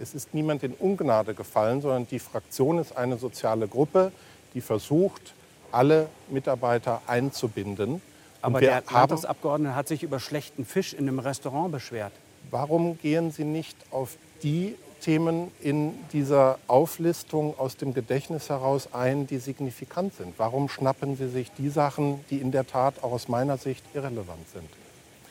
Es 0.00 0.14
ist 0.14 0.32
niemand 0.32 0.62
in 0.62 0.72
Ungnade 0.72 1.34
gefallen, 1.34 1.82
sondern 1.82 2.06
die 2.06 2.18
Fraktion 2.18 2.78
ist 2.78 2.96
eine 2.96 3.18
soziale 3.18 3.68
Gruppe, 3.68 4.10
die 4.54 4.62
versucht, 4.62 5.34
alle 5.70 6.08
Mitarbeiter 6.30 7.02
einzubinden 7.06 8.00
Aber 8.42 8.60
der 8.60 8.82
Landtagsabgeordnete 8.90 9.74
hat 9.74 9.88
sich 9.88 10.02
über 10.02 10.20
schlechten 10.20 10.64
Fisch 10.64 10.92
in 10.92 11.08
einem 11.08 11.18
Restaurant 11.18 11.72
beschwert. 11.72 12.12
Warum 12.50 12.98
gehen 12.98 13.30
Sie 13.30 13.44
nicht 13.44 13.76
auf 13.90 14.16
die 14.42 14.74
Themen 15.00 15.50
in 15.60 15.94
dieser 16.12 16.58
Auflistung 16.66 17.58
aus 17.58 17.76
dem 17.76 17.94
Gedächtnis 17.94 18.48
heraus 18.48 18.88
ein, 18.92 19.26
die 19.26 19.38
signifikant 19.38 20.14
sind? 20.14 20.34
Warum 20.38 20.68
schnappen 20.68 21.16
Sie 21.16 21.28
sich 21.28 21.50
die 21.52 21.68
Sachen, 21.68 22.24
die 22.30 22.38
in 22.38 22.52
der 22.52 22.66
Tat 22.66 23.02
auch 23.02 23.12
aus 23.12 23.28
meiner 23.28 23.56
Sicht 23.56 23.84
irrelevant 23.94 24.48
sind? 24.52 24.68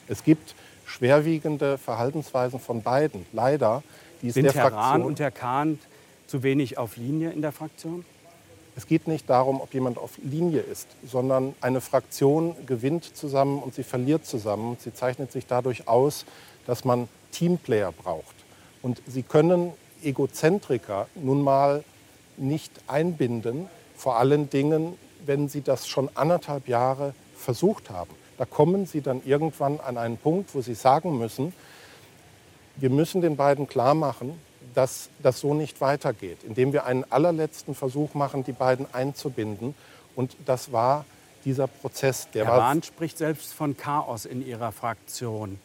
Es 0.08 0.24
gibt 0.24 0.54
schwerwiegende 0.84 1.78
Verhaltensweisen 1.78 2.60
von 2.60 2.82
beiden, 2.82 3.24
leider. 3.32 3.82
Die 4.20 4.30
sind 4.30 4.44
der 4.44 4.54
Herr 4.54 4.62
Fraktion 4.70 4.82
Rahn 4.82 5.02
und 5.02 5.20
Herr 5.20 5.30
Kahn 5.30 5.78
zu 6.26 6.42
wenig 6.42 6.78
auf 6.78 6.96
Linie 6.96 7.30
in 7.30 7.42
der 7.42 7.52
Fraktion? 7.52 8.04
Es 8.74 8.86
geht 8.86 9.06
nicht 9.06 9.28
darum, 9.28 9.60
ob 9.60 9.74
jemand 9.74 9.98
auf 9.98 10.18
Linie 10.22 10.60
ist, 10.60 10.88
sondern 11.06 11.54
eine 11.60 11.80
Fraktion 11.80 12.54
gewinnt 12.66 13.16
zusammen 13.16 13.62
und 13.62 13.74
sie 13.74 13.82
verliert 13.82 14.24
zusammen. 14.24 14.76
Sie 14.80 14.94
zeichnet 14.94 15.30
sich 15.30 15.46
dadurch 15.46 15.88
aus, 15.88 16.24
dass 16.66 16.84
man 16.84 17.08
Teamplayer 17.32 17.92
braucht. 17.92 18.34
Und 18.80 19.02
sie 19.06 19.22
können 19.22 19.72
Egozentriker 20.02 21.06
nun 21.14 21.42
mal 21.42 21.84
nicht 22.36 22.72
einbinden, 22.86 23.68
vor 23.94 24.16
allen 24.16 24.48
Dingen, 24.48 24.98
wenn 25.24 25.48
sie 25.48 25.60
das 25.60 25.86
schon 25.86 26.08
anderthalb 26.14 26.66
Jahre 26.66 27.14
versucht 27.36 27.90
haben. 27.90 28.10
Da 28.38 28.46
kommen 28.46 28.86
sie 28.86 29.02
dann 29.02 29.22
irgendwann 29.24 29.80
an 29.80 29.98
einen 29.98 30.16
Punkt, 30.16 30.54
wo 30.54 30.62
sie 30.62 30.74
sagen 30.74 31.18
müssen, 31.18 31.52
wir 32.76 32.90
müssen 32.90 33.20
den 33.20 33.36
beiden 33.36 33.68
klar 33.68 33.94
machen, 33.94 34.40
dass 34.74 35.08
das 35.22 35.40
so 35.40 35.54
nicht 35.54 35.80
weitergeht, 35.80 36.38
indem 36.44 36.72
wir 36.72 36.86
einen 36.86 37.04
allerletzten 37.10 37.74
Versuch 37.74 38.14
machen, 38.14 38.44
die 38.44 38.52
beiden 38.52 38.86
einzubinden. 38.92 39.74
Und 40.16 40.36
das 40.46 40.72
war 40.72 41.04
dieser 41.44 41.66
Prozess. 41.66 42.28
Der 42.32 42.46
Herr 42.46 42.56
Bahn 42.56 42.82
spricht 42.82 43.18
selbst 43.18 43.52
von 43.52 43.76
Chaos 43.76 44.24
in 44.24 44.46
Ihrer 44.46 44.72
Fraktion. 44.72 45.58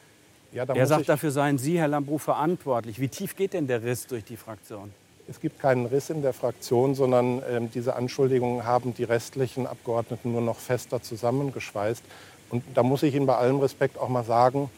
Ja, 0.51 0.63
er 0.63 0.87
sagt, 0.87 1.09
dafür 1.09 1.31
seien 1.31 1.57
Sie, 1.57 1.77
Herr 1.77 1.89
Lambrou, 1.89 2.17
verantwortlich. 2.17 2.99
Wie 2.99 3.09
tief 3.09 3.35
geht 3.35 3.53
denn 3.53 3.67
der 3.67 3.83
Riss 3.83 4.07
durch 4.07 4.23
die 4.23 4.37
Fraktion? 4.37 4.93
Es 5.29 5.41
gibt 5.41 5.59
keinen 5.59 5.85
Riss 5.85 6.09
in 6.09 6.21
der 6.21 6.31
Fraktion, 6.31 6.95
sondern 6.95 7.43
äh, 7.43 7.61
diese 7.73 7.95
Anschuldigungen 7.95 8.63
haben 8.63 8.93
die 8.93 9.03
restlichen 9.03 9.67
Abgeordneten 9.67 10.31
nur 10.31 10.41
noch 10.41 10.57
fester 10.57 11.01
zusammengeschweißt. 11.01 12.01
Und 12.49 12.63
da 12.73 12.81
muss 12.81 13.03
ich 13.03 13.13
Ihnen 13.13 13.25
bei 13.25 13.35
allem 13.35 13.59
Respekt 13.59 13.97
auch 13.97 14.07
mal 14.07 14.23
sagen, 14.23 14.69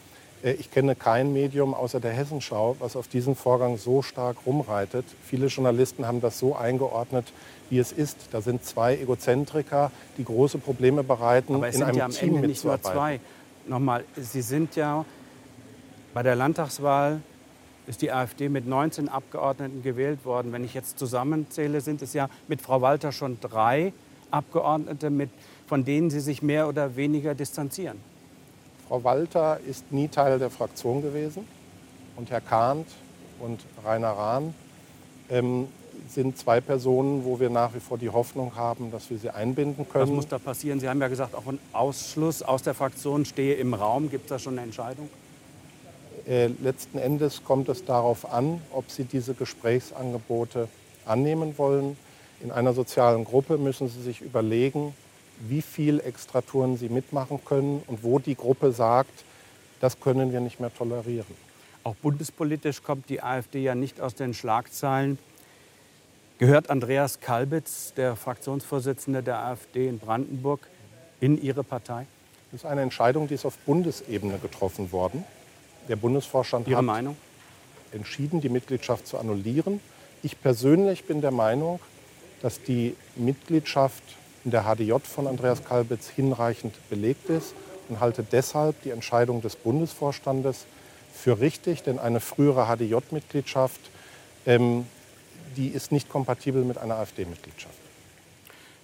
ich 0.43 0.71
kenne 0.71 0.95
kein 0.95 1.33
Medium 1.33 1.73
außer 1.73 1.99
der 1.99 2.11
Hessenschau, 2.11 2.75
was 2.79 2.95
auf 2.95 3.07
diesen 3.07 3.35
Vorgang 3.35 3.77
so 3.77 4.01
stark 4.01 4.37
rumreitet. 4.45 5.05
Viele 5.23 5.47
Journalisten 5.47 6.07
haben 6.07 6.21
das 6.21 6.39
so 6.39 6.55
eingeordnet, 6.55 7.25
wie 7.69 7.79
es 7.79 7.91
ist. 7.91 8.17
Da 8.31 8.41
sind 8.41 8.63
zwei 8.63 8.95
Egozentriker, 8.97 9.91
die 10.17 10.23
große 10.23 10.57
Probleme 10.57 11.03
bereiten, 11.03 11.55
Aber 11.55 11.67
es 11.67 11.75
in 11.75 11.79
sind 11.79 11.87
einem 11.89 11.97
ja 11.97 12.05
am 12.05 12.11
Team 12.11 12.35
Ende 12.35 12.47
nicht 12.47 12.63
nur 12.63 12.81
zwei. 12.81 13.19
Nochmal, 13.67 14.03
Sie 14.15 14.41
sind 14.41 14.75
ja 14.75 15.05
bei 16.13 16.23
der 16.23 16.35
Landtagswahl 16.35 17.21
ist 17.85 18.01
die 18.01 18.11
AfD 18.11 18.49
mit 18.49 18.67
19 18.67 19.09
Abgeordneten 19.09 19.81
gewählt 19.81 20.23
worden. 20.23 20.51
Wenn 20.51 20.63
ich 20.63 20.75
jetzt 20.75 20.99
zusammenzähle, 20.99 21.81
sind 21.81 22.01
es 22.03 22.13
ja 22.13 22.29
mit 22.47 22.61
Frau 22.61 22.81
Walter 22.81 23.11
schon 23.11 23.39
drei 23.41 23.93
Abgeordnete, 24.29 25.09
mit, 25.09 25.31
von 25.65 25.85
denen 25.85 26.11
Sie 26.11 26.19
sich 26.19 26.43
mehr 26.43 26.67
oder 26.67 26.95
weniger 26.95 27.33
distanzieren. 27.33 27.97
Frau 28.89 29.03
Walter 29.03 29.59
ist 29.69 29.91
nie 29.91 30.07
Teil 30.07 30.39
der 30.39 30.49
Fraktion 30.49 31.03
gewesen 31.03 31.47
und 32.15 32.31
Herr 32.31 32.41
Kahnt 32.41 32.87
und 33.39 33.59
Rainer 33.85 34.09
Rahn 34.09 34.55
ähm, 35.29 35.67
sind 36.07 36.39
zwei 36.39 36.59
Personen, 36.59 37.23
wo 37.23 37.39
wir 37.39 37.51
nach 37.51 37.75
wie 37.75 37.79
vor 37.79 37.99
die 37.99 38.09
Hoffnung 38.09 38.55
haben, 38.55 38.89
dass 38.89 39.11
wir 39.11 39.19
sie 39.19 39.29
einbinden 39.29 39.87
können. 39.87 40.05
Was 40.05 40.09
muss 40.09 40.27
da 40.27 40.39
passieren? 40.39 40.79
Sie 40.79 40.89
haben 40.89 40.99
ja 40.99 41.07
gesagt, 41.07 41.35
auch 41.35 41.45
ein 41.45 41.59
Ausschluss 41.71 42.41
aus 42.41 42.63
der 42.63 42.73
Fraktion 42.73 43.25
stehe 43.25 43.53
im 43.55 43.75
Raum. 43.75 44.09
Gibt 44.09 44.23
es 44.23 44.29
da 44.29 44.39
schon 44.39 44.53
eine 44.53 44.63
Entscheidung? 44.63 45.07
Äh, 46.27 46.47
letzten 46.47 46.97
Endes 46.97 47.43
kommt 47.43 47.69
es 47.69 47.85
darauf 47.85 48.33
an, 48.33 48.59
ob 48.73 48.89
Sie 48.89 49.03
diese 49.03 49.35
Gesprächsangebote 49.35 50.67
annehmen 51.05 51.59
wollen. 51.59 51.95
In 52.41 52.49
einer 52.49 52.73
sozialen 52.73 53.23
Gruppe 53.23 53.59
müssen 53.59 53.87
Sie 53.87 54.01
sich 54.01 54.21
überlegen, 54.21 54.95
wie 55.39 55.61
viel 55.61 55.99
Extratouren 55.99 56.77
sie 56.77 56.89
mitmachen 56.89 57.39
können 57.45 57.83
und 57.87 58.03
wo 58.03 58.19
die 58.19 58.35
Gruppe 58.35 58.71
sagt, 58.71 59.23
das 59.79 59.99
können 59.99 60.31
wir 60.33 60.41
nicht 60.41 60.59
mehr 60.59 60.73
tolerieren. 60.73 61.35
Auch 61.83 61.95
bundespolitisch 61.95 62.83
kommt 62.83 63.09
die 63.09 63.23
AfD 63.23 63.63
ja 63.63 63.75
nicht 63.75 64.01
aus 64.01 64.15
den 64.15 64.33
Schlagzeilen. 64.33 65.17
Gehört 66.37 66.69
Andreas 66.69 67.19
Kalbitz, 67.19 67.93
der 67.95 68.15
Fraktionsvorsitzende 68.15 69.23
der 69.23 69.39
AfD 69.39 69.87
in 69.87 69.99
Brandenburg, 69.99 70.67
in 71.21 71.41
Ihre 71.41 71.63
Partei? 71.63 72.05
Das 72.51 72.61
ist 72.61 72.65
eine 72.65 72.81
Entscheidung, 72.81 73.27
die 73.27 73.35
ist 73.35 73.45
auf 73.45 73.57
Bundesebene 73.59 74.39
getroffen 74.39 74.91
worden. 74.91 75.23
Der 75.87 75.95
Bundesvorstand 75.95 76.67
Ihre 76.67 76.77
hat 76.77 76.85
Meinung? 76.85 77.17
entschieden, 77.91 78.41
die 78.41 78.49
Mitgliedschaft 78.49 79.07
zu 79.07 79.17
annullieren. 79.17 79.79
Ich 80.21 80.39
persönlich 80.41 81.05
bin 81.05 81.21
der 81.21 81.31
Meinung, 81.31 81.79
dass 82.41 82.61
die 82.61 82.95
Mitgliedschaft 83.15 84.03
in 84.49 84.51
der 84.51 84.63
HDJ 84.63 84.93
von 85.03 85.27
Andreas 85.27 85.63
Kalbitz 85.63 86.09
hinreichend 86.09 86.73
belegt 86.89 87.29
ist 87.29 87.53
und 87.87 87.99
halte 87.99 88.23
deshalb 88.23 88.81
die 88.81 88.89
Entscheidung 88.89 89.43
des 89.43 89.55
Bundesvorstandes 89.55 90.65
für 91.13 91.39
richtig, 91.39 91.83
denn 91.83 91.99
eine 91.99 92.19
frühere 92.19 92.65
HDJ-Mitgliedschaft, 92.65 93.79
ähm, 94.47 94.87
die 95.55 95.67
ist 95.67 95.91
nicht 95.91 96.09
kompatibel 96.09 96.63
mit 96.63 96.79
einer 96.79 96.95
AfD-Mitgliedschaft. 96.95 97.75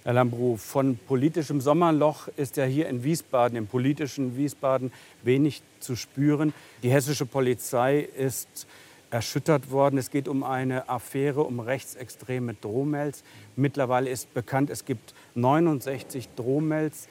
Herr 0.04 0.12
Lambrou, 0.12 0.56
von 0.56 0.98
politischem 0.98 1.60
Sommerloch 1.60 2.28
ist 2.36 2.56
ja 2.56 2.64
hier 2.64 2.88
in 2.88 3.02
Wiesbaden, 3.02 3.58
im 3.58 3.66
politischen 3.66 4.36
Wiesbaden, 4.36 4.92
wenig 5.24 5.62
zu 5.80 5.96
spüren. 5.96 6.54
Die 6.84 6.90
hessische 6.90 7.26
Polizei 7.26 8.06
ist 8.16 8.68
erschüttert 9.10 9.70
worden. 9.70 9.98
Es 9.98 10.10
geht 10.10 10.28
um 10.28 10.42
eine 10.42 10.88
Affäre 10.88 11.42
um 11.42 11.60
rechtsextreme 11.60 12.54
Drohmails. 12.54 13.22
Mittlerweile 13.56 14.10
ist 14.10 14.32
bekannt, 14.34 14.70
es 14.70 14.84
gibt 14.84 15.14
69 15.36 16.28
Drohmails. 16.36 17.08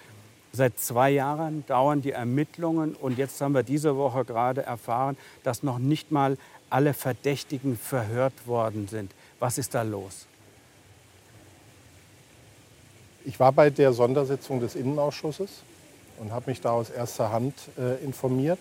Seit 0.51 0.79
zwei 0.79 1.12
Jahren 1.12 1.65
dauern 1.67 2.01
die 2.01 2.12
Ermittlungen 2.12 2.96
und 2.96 3.17
jetzt 3.17 3.41
haben 3.41 3.53
wir 3.53 3.63
diese 3.63 3.98
Woche 3.98 4.24
gerade 4.24 4.63
erfahren, 4.63 5.17
dass 5.44 5.63
noch 5.63 5.79
nicht 5.79 6.12
mal 6.12 6.38
alle 6.70 6.94
Verdächtigen 6.94 7.77
verhört 7.77 8.48
worden 8.48 8.88
sind. 8.88 9.12
Was 9.39 9.58
ist 9.58 9.75
da 9.75 9.82
los? 9.82 10.27
Ich 13.25 13.39
war 13.39 13.51
bei 13.51 13.70
der 13.70 13.91
Sondersitzung 13.91 14.60
des 14.60 14.75
Innenausschusses 14.75 15.63
und 16.20 16.32
habe 16.32 16.50
mich 16.50 16.62
da 16.62 16.72
aus 16.72 16.89
erster 16.89 17.32
Hand 17.32 17.53
äh, 17.77 18.03
informiert. 18.03 18.60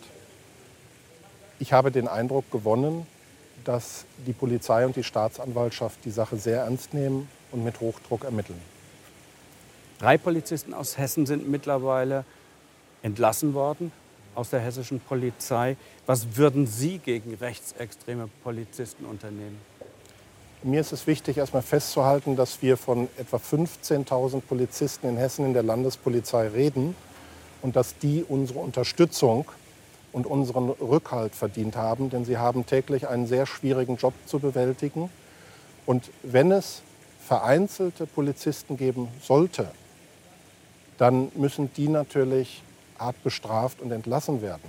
Ich 1.59 1.73
habe 1.73 1.93
den 1.93 2.09
Eindruck 2.09 2.51
gewonnen, 2.51 3.07
dass 3.65 4.05
die 4.27 4.33
Polizei 4.33 4.85
und 4.85 4.97
die 4.97 5.05
Staatsanwaltschaft 5.05 6.05
die 6.05 6.11
Sache 6.11 6.37
sehr 6.37 6.63
ernst 6.63 6.93
nehmen 6.93 7.29
und 7.53 7.63
mit 7.63 7.81
Hochdruck 7.81 8.25
ermitteln. 8.25 8.74
Drei 10.05 10.19
Polizisten 10.19 10.75
aus 10.75 10.99
Hessen 10.99 11.25
sind 11.25 11.49
mittlerweile 11.49 12.27
entlassen 13.03 13.55
worden 13.55 13.91
aus 14.35 14.51
der 14.51 14.61
hessischen 14.61 15.01
Polizei. 15.01 15.79
Was 16.05 16.37
würden 16.37 16.67
Sie 16.67 16.99
gegen 16.99 17.33
rechtsextreme 17.37 18.29
Polizisten 18.43 19.07
unternehmen? 19.07 19.59
Mir 20.63 20.83
ist 20.83 20.93
es 20.93 21.07
wichtig, 21.07 21.39
erstmal 21.39 21.63
festzuhalten, 21.63 22.37
dass 22.37 22.61
wir 22.61 22.77
von 22.77 23.09
etwa 23.17 23.39
15.000 23.39 24.43
Polizisten 24.43 25.09
in 25.09 25.17
Hessen 25.17 25.47
in 25.47 25.55
der 25.55 25.63
Landespolizei 25.63 26.49
reden 26.49 26.95
und 27.63 27.75
dass 27.75 27.97
die 27.97 28.27
unsere 28.29 28.59
Unterstützung 28.59 29.47
und 30.13 30.27
unseren 30.27 30.69
Rückhalt 30.69 31.35
verdient 31.35 31.77
haben, 31.77 32.11
denn 32.11 32.27
sie 32.27 32.37
haben 32.37 32.67
täglich 32.67 33.09
einen 33.09 33.27
sehr 33.27 33.47
schwierigen 33.47 33.97
Job 33.97 34.13
zu 34.27 34.39
bewältigen. 34.39 35.09
Und 35.87 36.11
wenn 36.23 36.53
es 36.53 36.83
vereinzelte 37.27 38.05
Polizisten 38.05 38.77
geben 38.77 39.09
sollte, 39.23 39.71
dann 40.99 41.31
müssen 41.35 41.73
die 41.77 41.89
natürlich 41.89 42.63
hart 42.99 43.23
bestraft 43.23 43.81
und 43.81 43.91
entlassen 43.91 44.43
werden. 44.43 44.63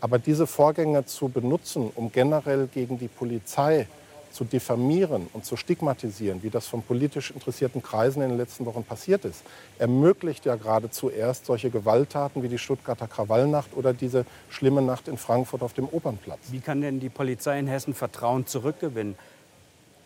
Aber 0.00 0.18
diese 0.18 0.46
Vorgänge 0.46 1.04
zu 1.06 1.28
benutzen, 1.28 1.90
um 1.94 2.10
generell 2.10 2.68
gegen 2.68 2.98
die 2.98 3.08
Polizei 3.08 3.86
zu 4.32 4.44
diffamieren 4.44 5.28
und 5.32 5.44
zu 5.44 5.56
stigmatisieren, 5.56 6.42
wie 6.42 6.50
das 6.50 6.66
von 6.66 6.82
politisch 6.82 7.30
interessierten 7.32 7.82
Kreisen 7.82 8.22
in 8.22 8.28
den 8.30 8.38
letzten 8.38 8.64
Wochen 8.64 8.84
passiert 8.84 9.24
ist, 9.24 9.42
ermöglicht 9.78 10.44
ja 10.44 10.54
geradezu 10.54 11.10
erst 11.10 11.46
solche 11.46 11.70
Gewalttaten 11.70 12.42
wie 12.42 12.48
die 12.48 12.58
Stuttgarter 12.58 13.08
Krawallnacht 13.08 13.76
oder 13.76 13.92
diese 13.92 14.24
schlimme 14.48 14.82
Nacht 14.82 15.08
in 15.08 15.18
Frankfurt 15.18 15.62
auf 15.62 15.72
dem 15.72 15.88
Opernplatz. 15.90 16.38
Wie 16.50 16.60
kann 16.60 16.80
denn 16.80 17.00
die 17.00 17.08
Polizei 17.08 17.58
in 17.58 17.66
Hessen 17.66 17.92
Vertrauen 17.92 18.46
zurückgewinnen? 18.46 19.16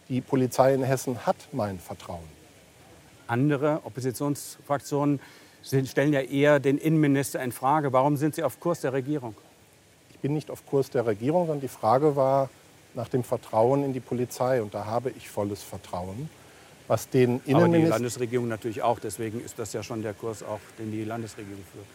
Die 0.08 0.20
Polizei 0.20 0.74
in 0.74 0.82
Hessen 0.82 1.26
hat 1.26 1.36
mein 1.52 1.78
Vertrauen. 1.78 2.34
Andere 3.26 3.80
Oppositionsfraktionen 3.84 5.20
stellen 5.64 6.12
ja 6.12 6.20
eher 6.20 6.60
den 6.60 6.78
Innenminister 6.78 7.42
in 7.42 7.52
Frage. 7.52 7.92
Warum 7.92 8.16
sind 8.16 8.34
Sie 8.34 8.42
auf 8.42 8.60
Kurs 8.60 8.80
der 8.80 8.92
Regierung? 8.92 9.34
Ich 10.10 10.18
bin 10.18 10.34
nicht 10.34 10.50
auf 10.50 10.66
Kurs 10.66 10.90
der 10.90 11.06
Regierung, 11.06 11.46
sondern 11.46 11.60
die 11.60 11.68
Frage 11.68 12.16
war, 12.16 12.50
nach 12.94 13.08
dem 13.08 13.24
Vertrauen 13.24 13.84
in 13.84 13.92
die 13.92 14.00
Polizei. 14.00 14.62
Und 14.62 14.74
da 14.74 14.86
habe 14.86 15.10
ich 15.10 15.28
volles 15.28 15.62
Vertrauen. 15.62 16.28
Was 16.86 17.08
den 17.08 17.40
Innenminister 17.46 17.56
Aber 17.56 17.78
die 17.78 17.86
Landesregierung 17.86 18.48
natürlich 18.48 18.82
auch. 18.82 18.98
Deswegen 18.98 19.42
ist 19.42 19.58
das 19.58 19.72
ja 19.72 19.82
schon 19.82 20.02
der 20.02 20.12
Kurs, 20.12 20.42
auch, 20.42 20.60
den 20.78 20.92
die 20.92 21.04
Landesregierung 21.04 21.64
führt. 21.72 21.86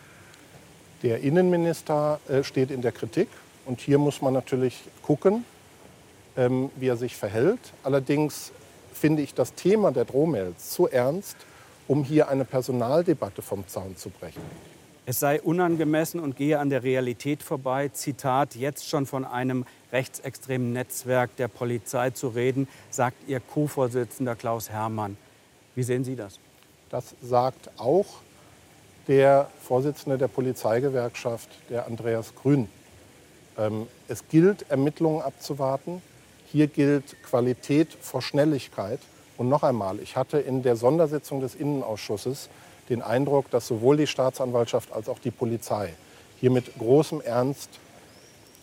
Der 1.04 1.20
Innenminister 1.22 2.20
äh, 2.28 2.44
steht 2.44 2.72
in 2.72 2.82
der 2.82 2.92
Kritik 2.92 3.30
und 3.66 3.80
hier 3.80 4.00
muss 4.00 4.22
man 4.22 4.34
natürlich 4.34 4.84
gucken, 5.04 5.46
ähm, 6.36 6.72
wie 6.76 6.88
er 6.88 6.98
sich 6.98 7.16
verhält. 7.16 7.60
Allerdings 7.84 8.52
finde 8.94 9.22
ich 9.22 9.34
das 9.34 9.54
Thema 9.54 9.92
der 9.92 10.06
Drohmails 10.06 10.72
zu 10.72 10.90
ernst, 10.90 11.38
um 11.90 12.04
hier 12.04 12.30
eine 12.30 12.46
Personaldebatte 12.46 13.42
vom 13.42 13.68
Zaun 13.68 13.98
zu 13.98 14.12
brechen. 14.12 14.42
Es 15.08 15.20
sei 15.20 15.42
unangemessen 15.42 16.20
und 16.20 16.38
gehe 16.38 16.60
an 16.60 16.70
der 16.70 16.84
Realität 16.84 17.42
vorbei, 17.42 17.90
Zitat, 17.90 18.56
jetzt 18.56 18.88
schon 18.88 19.08
von 19.08 19.26
einem 19.26 19.66
rechtsextremen 19.92 20.72
Netzwerk 20.72 21.36
der 21.38 21.48
Polizei 21.48 22.12
zu 22.12 22.28
reden, 22.28 22.68
sagt 22.92 23.18
Ihr 23.28 23.40
Co-Vorsitzender 23.40 24.36
Klaus 24.36 24.70
Herrmann. 24.70 25.18
Wie 25.74 25.82
sehen 25.82 26.04
Sie 26.04 26.16
das? 26.16 26.40
Das 26.92 27.16
sagt 27.24 27.72
auch 27.78 28.06
der 29.08 29.50
Vorsitzende 29.60 30.20
der 30.20 30.28
Polizeigewerkschaft, 30.28 31.50
der 31.72 31.88
Andreas 31.88 32.36
Grün. 32.36 32.70
Ähm, 33.58 33.88
es 34.08 34.28
gilt, 34.28 34.70
Ermittlungen 34.70 35.24
abzuwarten. 35.24 36.04
Hier 36.52 36.68
gilt 36.68 37.16
Qualität 37.24 37.98
vor 38.00 38.22
Schnelligkeit. 38.22 39.00
Und 39.40 39.48
noch 39.48 39.64
einmal, 39.64 40.00
ich 40.02 40.18
hatte 40.18 40.38
in 40.38 40.64
der 40.64 40.76
Sondersitzung 40.76 41.40
des 41.40 41.56
Innenausschusses 41.56 42.50
den 42.90 43.02
Eindruck, 43.02 43.50
dass 43.50 43.68
sowohl 43.68 43.96
die 43.96 44.06
Staatsanwaltschaft 44.06 44.92
als 44.92 45.08
auch 45.08 45.18
die 45.18 45.32
Polizei 45.32 45.94
hier 46.42 46.52
mit 46.52 46.78
großem 46.78 47.22
Ernst 47.22 47.70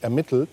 ermittelt. 0.03 0.51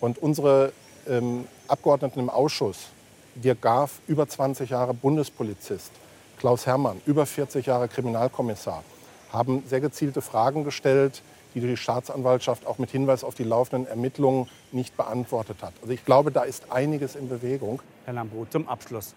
Und 0.00 0.16
unsere 0.16 0.72
ähm, 1.06 1.46
Abgeordneten 1.66 2.20
im 2.20 2.30
Ausschuss, 2.30 2.86
Dirk 3.34 3.60
Garf, 3.60 4.00
über 4.06 4.26
20 4.26 4.70
Jahre 4.70 4.94
Bundespolizist, 4.94 5.90
Klaus 6.38 6.64
Herrmann, 6.64 7.02
über 7.04 7.26
40 7.26 7.66
Jahre 7.66 7.88
Kriminalkommissar, 7.88 8.82
haben 9.30 9.62
sehr 9.66 9.82
gezielte 9.82 10.22
Fragen 10.22 10.64
gestellt, 10.64 11.20
die 11.54 11.60
die 11.60 11.76
Staatsanwaltschaft 11.76 12.66
auch 12.66 12.78
mit 12.78 12.90
Hinweis 12.90 13.24
auf 13.24 13.34
die 13.34 13.44
laufenden 13.44 13.86
Ermittlungen 13.88 14.48
nicht 14.72 14.96
beantwortet 14.96 15.58
hat. 15.62 15.72
Also 15.80 15.92
ich 15.92 16.04
glaube, 16.04 16.30
da 16.30 16.42
ist 16.42 16.70
einiges 16.70 17.16
in 17.16 17.28
Bewegung. 17.28 17.82
Herr 18.04 18.14
Lambrou, 18.14 18.44
zum 18.46 18.68
Abschluss. 18.68 19.14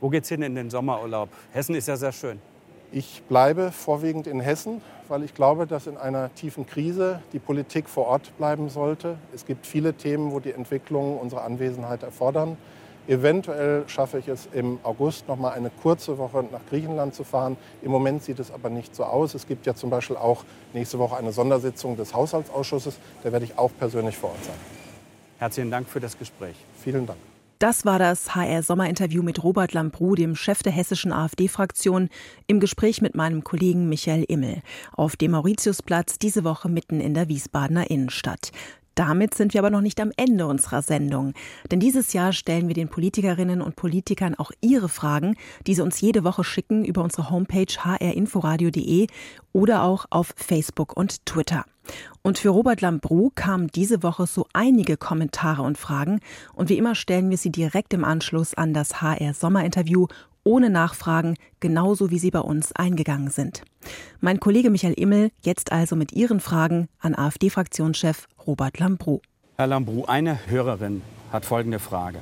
Wo 0.00 0.10
geht's 0.10 0.28
hin 0.28 0.42
in 0.42 0.54
den 0.54 0.70
Sommerurlaub? 0.70 1.30
Hessen 1.52 1.74
ist 1.74 1.88
ja 1.88 1.96
sehr 1.96 2.12
schön. 2.12 2.38
Ich 2.92 3.22
bleibe 3.28 3.72
vorwiegend 3.72 4.26
in 4.26 4.38
Hessen, 4.38 4.82
weil 5.08 5.24
ich 5.24 5.34
glaube, 5.34 5.66
dass 5.66 5.86
in 5.86 5.96
einer 5.96 6.32
tiefen 6.34 6.66
Krise 6.66 7.20
die 7.32 7.38
Politik 7.38 7.88
vor 7.88 8.06
Ort 8.06 8.36
bleiben 8.36 8.68
sollte. 8.68 9.16
Es 9.34 9.46
gibt 9.46 9.66
viele 9.66 9.94
Themen, 9.94 10.30
wo 10.30 10.40
die 10.40 10.52
Entwicklungen 10.52 11.18
unsere 11.18 11.42
Anwesenheit 11.42 12.02
erfordern. 12.02 12.56
Eventuell 13.06 13.84
schaffe 13.86 14.18
ich 14.18 14.28
es 14.28 14.48
im 14.52 14.78
August 14.82 15.28
noch 15.28 15.36
mal 15.36 15.50
eine 15.50 15.70
kurze 15.70 16.16
Woche 16.16 16.44
nach 16.50 16.60
Griechenland 16.70 17.14
zu 17.14 17.22
fahren. 17.22 17.56
Im 17.82 17.90
Moment 17.90 18.22
sieht 18.22 18.38
es 18.38 18.50
aber 18.50 18.70
nicht 18.70 18.96
so 18.96 19.04
aus. 19.04 19.34
Es 19.34 19.46
gibt 19.46 19.66
ja 19.66 19.74
zum 19.74 19.90
Beispiel 19.90 20.16
auch 20.16 20.44
nächste 20.72 20.98
Woche 20.98 21.16
eine 21.16 21.32
Sondersitzung 21.32 21.96
des 21.96 22.14
Haushaltsausschusses. 22.14 22.98
Da 23.22 23.30
werde 23.30 23.44
ich 23.44 23.58
auch 23.58 23.70
persönlich 23.78 24.16
vor 24.16 24.30
Ort 24.30 24.44
sein. 24.44 24.56
Herzlichen 25.38 25.70
Dank 25.70 25.88
für 25.88 26.00
das 26.00 26.18
Gespräch. 26.18 26.56
Vielen 26.82 27.06
Dank. 27.06 27.18
Das 27.58 27.84
war 27.84 27.98
das 27.98 28.34
HR-Sommerinterview 28.34 29.22
mit 29.22 29.42
Robert 29.42 29.74
Lambrou, 29.74 30.14
dem 30.14 30.34
Chef 30.34 30.62
der 30.62 30.72
hessischen 30.72 31.12
AfD-Fraktion, 31.12 32.08
im 32.46 32.60
Gespräch 32.60 33.00
mit 33.00 33.14
meinem 33.14 33.44
Kollegen 33.44 33.88
Michael 33.88 34.24
Immel 34.24 34.60
auf 34.92 35.16
dem 35.16 35.30
Mauritiusplatz 35.30 36.18
diese 36.18 36.44
Woche 36.44 36.68
mitten 36.68 37.00
in 37.00 37.14
der 37.14 37.28
Wiesbadener 37.28 37.90
Innenstadt. 37.90 38.50
Damit 38.94 39.34
sind 39.34 39.54
wir 39.54 39.60
aber 39.60 39.70
noch 39.70 39.80
nicht 39.80 40.00
am 40.00 40.12
Ende 40.16 40.46
unserer 40.46 40.82
Sendung. 40.82 41.34
Denn 41.70 41.80
dieses 41.80 42.12
Jahr 42.12 42.32
stellen 42.32 42.68
wir 42.68 42.74
den 42.74 42.88
Politikerinnen 42.88 43.60
und 43.60 43.76
Politikern 43.76 44.34
auch 44.34 44.52
ihre 44.60 44.88
Fragen, 44.88 45.36
die 45.66 45.74
sie 45.74 45.82
uns 45.82 46.00
jede 46.00 46.24
Woche 46.24 46.44
schicken 46.44 46.84
über 46.84 47.02
unsere 47.02 47.30
Homepage 47.30 47.66
hrinforadio.de 47.66 49.06
oder 49.52 49.82
auch 49.82 50.06
auf 50.10 50.34
Facebook 50.36 50.96
und 50.96 51.26
Twitter. 51.26 51.64
Und 52.22 52.38
für 52.38 52.48
Robert 52.48 52.80
Lambrou 52.80 53.30
kamen 53.34 53.68
diese 53.68 54.02
Woche 54.02 54.26
so 54.26 54.46
einige 54.52 54.96
Kommentare 54.96 55.62
und 55.62 55.76
Fragen 55.76 56.20
und 56.54 56.70
wie 56.70 56.78
immer 56.78 56.94
stellen 56.94 57.28
wir 57.28 57.36
sie 57.36 57.50
direkt 57.50 57.92
im 57.92 58.04
Anschluss 58.04 58.54
an 58.54 58.72
das 58.72 59.02
HR 59.02 59.34
Sommerinterview 59.34 60.06
ohne 60.44 60.70
Nachfragen, 60.70 61.36
genauso 61.60 62.10
wie 62.10 62.18
sie 62.18 62.30
bei 62.30 62.40
uns 62.40 62.72
eingegangen 62.72 63.30
sind. 63.30 63.62
Mein 64.20 64.40
Kollege 64.40 64.70
Michael 64.70 64.94
Immel 64.94 65.30
jetzt 65.42 65.72
also 65.72 65.96
mit 65.96 66.12
Ihren 66.12 66.40
Fragen 66.40 66.88
an 67.00 67.14
AfD-Fraktionschef 67.14 68.28
Robert 68.46 68.78
Lambrou. 68.78 69.20
Herr 69.56 69.66
Lambrou, 69.66 70.04
eine 70.04 70.38
Hörerin 70.46 71.02
hat 71.32 71.44
folgende 71.44 71.78
Frage. 71.78 72.20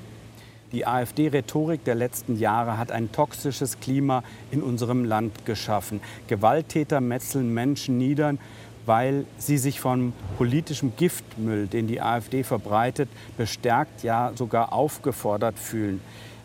Die 0.73 0.87
AfD-Rhetorik 0.87 1.85
der 1.85 1.95
letzten 1.95 2.39
Jahre 2.39 2.79
hat 2.79 2.91
ein 2.91 3.13
toxisches 3.13 3.79
Klima 3.81 4.23
in 4.51 4.63
unserem 4.63 5.05
Land 5.05 5.45
geschaffen. 5.45 6.01
Gewalttäter 6.29 7.03
metzeln 7.03 7.53
Menschen 7.53 7.99
nieder, 7.99 8.37
weil 8.87 9.27
sie 9.37 9.59
sich 9.59 9.81
vom 9.81 10.15
politischen 10.39 10.97
Giftmüll, 10.97 11.67
den 11.67 11.87
die 11.87 12.01
AfD 12.01 12.43
verbreitet, 12.43 13.11
bestärkt, 13.37 14.03
ja 14.03 14.33
sogar 14.35 14.73
aufgefordert 14.73 15.59
fühlen. 15.59 16.01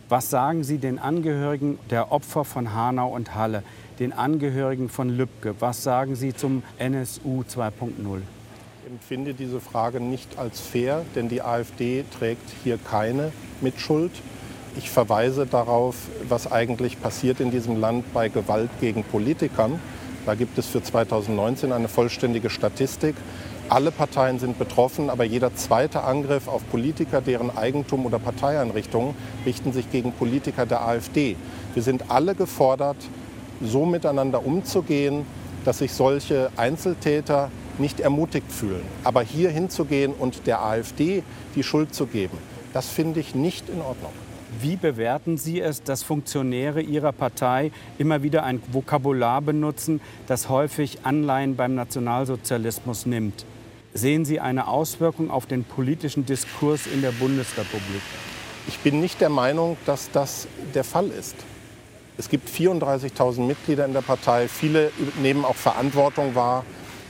Was 0.10 0.30
sagen 0.30 0.64
Sie 0.64 0.78
den 0.78 1.00
Angehörigen 1.00 1.80
der 1.90 2.14
Opfer 2.14 2.46
von 2.46 2.74
Hanau 2.74 3.10
und 3.10 3.36
Halle, 3.36 3.62
den 4.00 4.14
Angehörigen 4.14 4.88
von 4.88 5.10
Lübcke? 5.10 5.56
Was 5.60 5.84
sagen 5.84 6.16
Sie 6.16 6.34
zum 6.34 6.64
NSU 6.78 7.44
2.0? 7.44 8.22
Ich 8.86 8.90
empfinde 8.90 9.34
diese 9.34 9.60
Frage 9.60 10.00
nicht 10.00 10.40
als 10.40 10.62
fair, 10.62 11.04
denn 11.16 11.28
die 11.28 11.42
AfD 11.42 12.06
trägt 12.18 12.50
hier 12.64 12.78
keine 12.78 13.34
Mitschuld. 13.60 14.14
Ich 14.78 14.90
verweise 14.90 15.46
darauf, 15.46 15.98
was 16.30 16.50
eigentlich 16.50 17.02
passiert 17.02 17.42
in 17.42 17.52
diesem 17.52 17.78
Land 17.78 18.14
bei 18.14 18.30
Gewalt 18.30 18.70
gegen 18.80 19.04
Politikern. 19.04 19.78
Da 20.26 20.36
gibt 20.36 20.58
es 20.58 20.68
für 20.68 20.82
2019 20.82 21.74
eine 21.74 21.90
vollständige 21.90 22.50
Statistik. 22.50 23.16
Alle 23.70 23.92
Parteien 23.92 24.40
sind 24.40 24.58
betroffen, 24.58 25.10
aber 25.10 25.26
jeder 25.26 25.54
zweite 25.54 26.04
Angriff 26.04 26.48
auf 26.48 26.66
Politiker, 26.70 27.20
deren 27.20 27.56
Eigentum 27.56 28.06
oder 28.06 28.18
Parteieinrichtungen 28.18 29.14
richten 29.46 29.74
sich 29.74 29.92
gegen 29.92 30.14
Politiker 30.14 30.66
der 30.66 30.88
AfD. 30.88 31.36
Wir 31.74 31.84
sind 31.84 32.10
alle 32.10 32.34
gefordert, 32.34 32.96
so 33.62 33.86
miteinander 33.86 34.46
umzugehen, 34.46 35.26
dass 35.66 35.80
sich 35.80 35.92
solche 35.92 36.50
Einzeltäter 36.56 37.52
nicht 37.78 38.00
ermutigt 38.00 38.50
fühlen. 38.50 38.86
Aber 39.04 39.22
hier 39.22 39.50
hinzugehen 39.50 40.14
und 40.14 40.48
der 40.48 40.64
AfD 40.64 41.24
die 41.56 41.64
Schuld 41.64 41.94
zu 41.94 42.06
geben, 42.06 42.38
das 42.72 42.88
finde 42.88 43.20
ich 43.20 43.36
nicht 43.36 43.68
in 43.68 43.82
Ordnung. 43.82 44.14
Wie 44.62 44.78
bewerten 44.78 45.38
Sie 45.38 45.60
es, 45.60 45.84
dass 45.84 46.04
Funktionäre 46.04 46.82
Ihrer 46.82 47.12
Partei 47.12 47.72
immer 47.98 48.24
wieder 48.24 48.46
ein 48.46 48.62
Vokabular 48.72 49.42
benutzen, 49.42 50.00
das 50.26 50.48
häufig 50.48 51.00
Anleihen 51.04 51.58
beim 51.58 51.76
Nationalsozialismus 51.76 53.06
nimmt? 53.06 53.46
Sehen 53.94 54.26
Sie 54.26 54.40
eine 54.40 54.68
Auswirkung 54.68 55.32
auf 55.32 55.46
den 55.46 55.64
politischen 55.64 56.26
Diskurs 56.26 56.88
in 56.88 57.02
der 57.02 57.12
Bundesrepublik? 57.12 58.02
Ich 58.68 58.80
bin 58.80 59.00
nicht 59.00 59.22
der 59.22 59.30
Meinung, 59.30 59.78
dass 59.86 60.12
das 60.12 60.48
der 60.74 60.84
Fall 60.84 61.08
ist. 61.08 61.36
Es 62.18 62.30
gibt 62.30 62.50
34.000 62.50 63.42
Mitglieder 63.42 63.86
in 63.86 63.94
der 63.94 64.02
Partei. 64.02 64.48
Viele 64.48 64.92
nehmen 65.22 65.46
auch 65.46 65.56
Verantwortung 65.56 66.36
wahr 66.36 66.66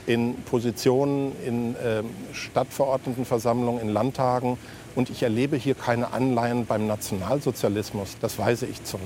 in 0.06 0.36
Positionen, 0.42 1.32
in 1.44 1.74
äh, 1.76 2.02
Stadtverordnetenversammlungen, 2.32 3.80
in 3.80 3.88
Landtagen. 3.88 4.56
Und 4.94 5.10
ich 5.10 5.22
erlebe 5.22 5.56
hier 5.56 5.74
keine 5.74 6.12
Anleihen 6.12 6.66
beim 6.66 6.86
Nationalsozialismus. 6.86 8.16
Das 8.20 8.38
weise 8.38 8.66
ich 8.66 8.84
zurück. 8.84 9.02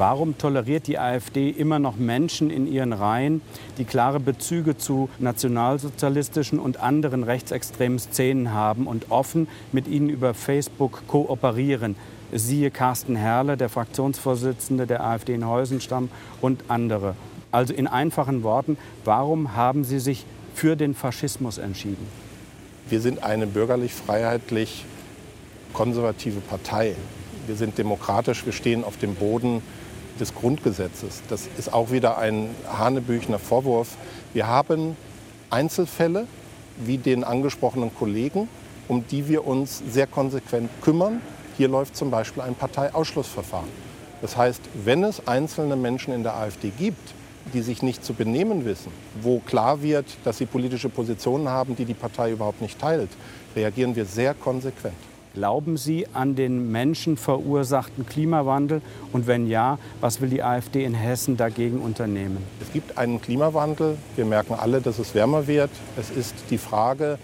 Warum 0.00 0.38
toleriert 0.38 0.86
die 0.86 0.98
AfD 0.98 1.50
immer 1.50 1.78
noch 1.78 1.96
Menschen 1.96 2.48
in 2.48 2.66
ihren 2.66 2.94
Reihen, 2.94 3.42
die 3.76 3.84
klare 3.84 4.18
Bezüge 4.18 4.78
zu 4.78 5.10
nationalsozialistischen 5.18 6.58
und 6.58 6.80
anderen 6.80 7.22
rechtsextremen 7.22 7.98
Szenen 7.98 8.54
haben 8.54 8.86
und 8.86 9.10
offen 9.10 9.46
mit 9.72 9.86
ihnen 9.86 10.08
über 10.08 10.32
Facebook 10.32 11.02
kooperieren? 11.06 11.96
Siehe 12.32 12.70
Carsten 12.70 13.14
Herrle, 13.14 13.58
der 13.58 13.68
Fraktionsvorsitzende 13.68 14.86
der 14.86 15.04
AfD 15.04 15.34
in 15.34 15.46
Heusenstamm 15.46 16.08
und 16.40 16.64
andere. 16.68 17.14
Also 17.52 17.74
in 17.74 17.86
einfachen 17.86 18.42
Worten, 18.42 18.78
warum 19.04 19.54
haben 19.54 19.84
Sie 19.84 20.00
sich 20.00 20.24
für 20.54 20.76
den 20.76 20.94
Faschismus 20.94 21.58
entschieden? 21.58 22.06
Wir 22.88 23.02
sind 23.02 23.22
eine 23.22 23.46
bürgerlich-freiheitlich 23.46 24.86
konservative 25.74 26.40
Partei. 26.40 26.94
Wir 27.46 27.56
sind 27.56 27.76
demokratisch, 27.76 28.46
wir 28.46 28.54
stehen 28.54 28.82
auf 28.82 28.96
dem 28.96 29.14
Boden 29.14 29.60
des 30.18 30.34
Grundgesetzes. 30.34 31.22
Das 31.28 31.48
ist 31.58 31.72
auch 31.72 31.90
wieder 31.90 32.18
ein 32.18 32.50
hanebüchner 32.66 33.38
Vorwurf. 33.38 33.96
Wir 34.32 34.46
haben 34.46 34.96
Einzelfälle 35.50 36.26
wie 36.78 36.98
den 36.98 37.24
angesprochenen 37.24 37.94
Kollegen, 37.94 38.48
um 38.88 39.06
die 39.06 39.28
wir 39.28 39.46
uns 39.46 39.82
sehr 39.90 40.06
konsequent 40.06 40.70
kümmern. 40.82 41.20
Hier 41.56 41.68
läuft 41.68 41.96
zum 41.96 42.10
Beispiel 42.10 42.42
ein 42.42 42.54
Parteiausschlussverfahren. 42.54 43.68
Das 44.22 44.36
heißt, 44.36 44.62
wenn 44.84 45.04
es 45.04 45.26
einzelne 45.26 45.76
Menschen 45.76 46.12
in 46.12 46.22
der 46.22 46.36
AfD 46.36 46.70
gibt, 46.76 47.14
die 47.54 47.62
sich 47.62 47.82
nicht 47.82 48.04
zu 48.04 48.14
benehmen 48.14 48.64
wissen, 48.64 48.92
wo 49.22 49.40
klar 49.40 49.82
wird, 49.82 50.06
dass 50.24 50.38
sie 50.38 50.46
politische 50.46 50.88
Positionen 50.88 51.48
haben, 51.48 51.74
die 51.74 51.84
die 51.84 51.94
Partei 51.94 52.32
überhaupt 52.32 52.60
nicht 52.60 52.78
teilt, 52.78 53.10
reagieren 53.56 53.96
wir 53.96 54.04
sehr 54.04 54.34
konsequent. 54.34 54.94
Glauben 55.34 55.76
Sie 55.76 56.08
an 56.12 56.34
den 56.34 56.72
menschenverursachten 56.72 58.04
Klimawandel? 58.04 58.82
Und 59.12 59.28
wenn 59.28 59.46
ja, 59.46 59.78
was 60.00 60.20
will 60.20 60.28
die 60.28 60.42
AfD 60.42 60.84
in 60.84 60.94
Hessen 60.94 61.36
dagegen 61.36 61.80
unternehmen? 61.80 62.38
Es 62.60 62.72
gibt 62.72 62.98
einen 62.98 63.20
Klimawandel. 63.20 63.96
Wir 64.16 64.24
merken 64.24 64.54
alle, 64.54 64.80
dass 64.80 64.98
es 64.98 65.14
wärmer 65.14 65.46
wird. 65.46 65.70
Es 65.96 66.10
ist 66.10 66.34
die 66.50 66.58
Frage, 66.58 67.18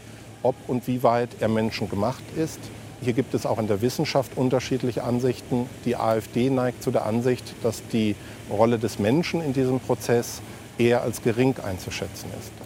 ob 0.44 0.54
und 0.68 0.86
wie 0.86 1.02
weit 1.02 1.30
er 1.40 1.48
menschengemacht 1.48 2.22
ist. 2.36 2.60
Hier 3.00 3.12
gibt 3.12 3.34
es 3.34 3.44
auch 3.44 3.58
in 3.58 3.66
der 3.66 3.82
Wissenschaft 3.82 4.36
unterschiedliche 4.36 5.02
Ansichten. 5.02 5.68
Die 5.84 5.96
AfD 5.96 6.48
neigt 6.48 6.84
zu 6.84 6.92
der 6.92 7.06
Ansicht, 7.06 7.54
dass 7.64 7.82
die 7.88 8.14
Rolle 8.48 8.78
des 8.78 9.00
Menschen 9.00 9.42
in 9.42 9.52
diesem 9.52 9.80
Prozess 9.80 10.40
eher 10.78 11.02
als 11.02 11.22
gering 11.22 11.56
einzuschätzen 11.58 12.30
ist. 12.38 12.65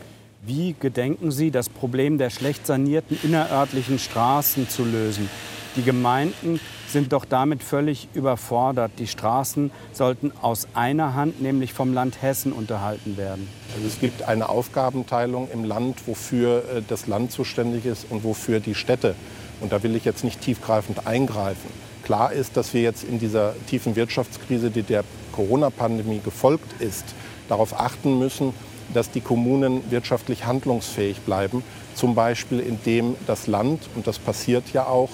Wie 0.53 0.75
gedenken 0.81 1.31
Sie, 1.31 1.53
das 1.53 1.69
Problem 1.69 2.19
der 2.19 2.29
schlecht 2.29 2.67
sanierten 2.67 3.17
innerörtlichen 3.23 4.01
Straßen 4.01 4.69
zu 4.69 4.85
lösen? 4.85 5.31
Die 5.77 5.83
Gemeinden 5.83 6.59
sind 6.89 7.13
doch 7.13 7.25
damit 7.25 7.63
völlig 7.63 8.09
überfordert. 8.15 8.91
Die 8.99 9.07
Straßen 9.07 9.71
sollten 9.93 10.33
aus 10.43 10.67
einer 10.75 11.15
Hand, 11.15 11.41
nämlich 11.41 11.73
vom 11.73 11.95
Land 11.95 12.21
Hessen, 12.21 12.51
unterhalten 12.51 13.17
werden. 13.17 13.47
Also 13.77 13.87
es 13.87 14.01
gibt 14.01 14.25
eine 14.25 14.49
Aufgabenteilung 14.49 15.49
im 15.53 15.63
Land, 15.63 16.09
wofür 16.09 16.65
äh, 16.65 16.83
das 16.89 17.07
Land 17.07 17.31
zuständig 17.31 17.87
ist 17.87 18.07
und 18.11 18.25
wofür 18.25 18.59
die 18.59 18.75
Städte. 18.75 19.15
Und 19.61 19.71
da 19.71 19.85
will 19.85 19.95
ich 19.95 20.05
jetzt 20.05 20.25
nicht 20.25 20.41
tiefgreifend 20.41 21.07
eingreifen. 21.07 21.71
Klar 22.03 22.33
ist, 22.33 22.57
dass 22.57 22.75
wir 22.75 22.83
jetzt 22.83 23.05
in 23.05 23.21
dieser 23.21 23.55
tiefen 23.69 23.95
Wirtschaftskrise, 23.95 24.73
die 24.73 24.83
der 24.83 25.05
Corona-Pandemie 25.31 26.21
gefolgt 26.25 26.83
ist, 26.83 27.05
darauf 27.49 27.79
achten 27.79 28.19
müssen, 28.19 28.53
dass 28.95 29.11
die 29.11 29.21
Kommunen 29.21 29.83
wirtschaftlich 29.91 30.47
handlungsfähig 30.47 31.21
bleiben. 31.21 31.63
Zum 31.95 32.15
Beispiel 32.15 32.61
indem 32.61 33.17
das 33.27 33.47
Land, 33.47 33.89
und 33.95 34.07
das 34.07 34.19
passiert 34.19 34.73
ja 34.73 34.87
auch, 34.87 35.11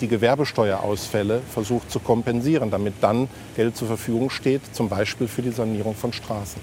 die 0.00 0.08
Gewerbesteuerausfälle 0.08 1.40
versucht 1.52 1.90
zu 1.90 1.98
kompensieren, 2.00 2.70
damit 2.70 2.94
dann 3.00 3.28
Geld 3.56 3.76
zur 3.76 3.88
Verfügung 3.88 4.30
steht, 4.30 4.62
zum 4.72 4.88
Beispiel 4.88 5.28
für 5.28 5.42
die 5.42 5.50
Sanierung 5.50 5.94
von 5.94 6.12
Straßen. 6.12 6.60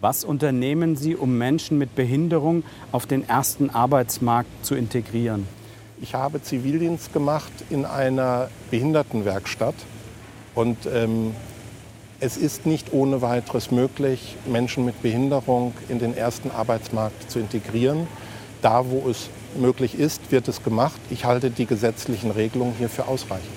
Was 0.00 0.24
unternehmen 0.24 0.96
Sie, 0.96 1.14
um 1.14 1.38
Menschen 1.38 1.78
mit 1.78 1.94
Behinderung 1.94 2.64
auf 2.90 3.06
den 3.06 3.28
ersten 3.28 3.70
Arbeitsmarkt 3.70 4.50
zu 4.64 4.74
integrieren? 4.74 5.46
Ich 6.00 6.16
habe 6.16 6.42
Zivildienst 6.42 7.12
gemacht 7.12 7.52
in 7.70 7.84
einer 7.84 8.48
Behindertenwerkstatt 8.72 9.76
und 10.56 10.76
ähm, 10.92 11.36
es 12.22 12.36
ist 12.36 12.66
nicht 12.66 12.92
ohne 12.92 13.20
weiteres 13.20 13.72
möglich, 13.72 14.36
Menschen 14.46 14.84
mit 14.84 15.02
Behinderung 15.02 15.74
in 15.88 15.98
den 15.98 16.16
ersten 16.16 16.52
Arbeitsmarkt 16.52 17.28
zu 17.28 17.40
integrieren. 17.40 18.06
Da, 18.62 18.88
wo 18.88 19.10
es 19.10 19.28
möglich 19.58 19.98
ist, 19.98 20.30
wird 20.30 20.46
es 20.46 20.62
gemacht. 20.62 21.00
Ich 21.10 21.24
halte 21.24 21.50
die 21.50 21.66
gesetzlichen 21.66 22.30
Regelungen 22.30 22.74
hierfür 22.78 23.08
ausreichend. 23.08 23.50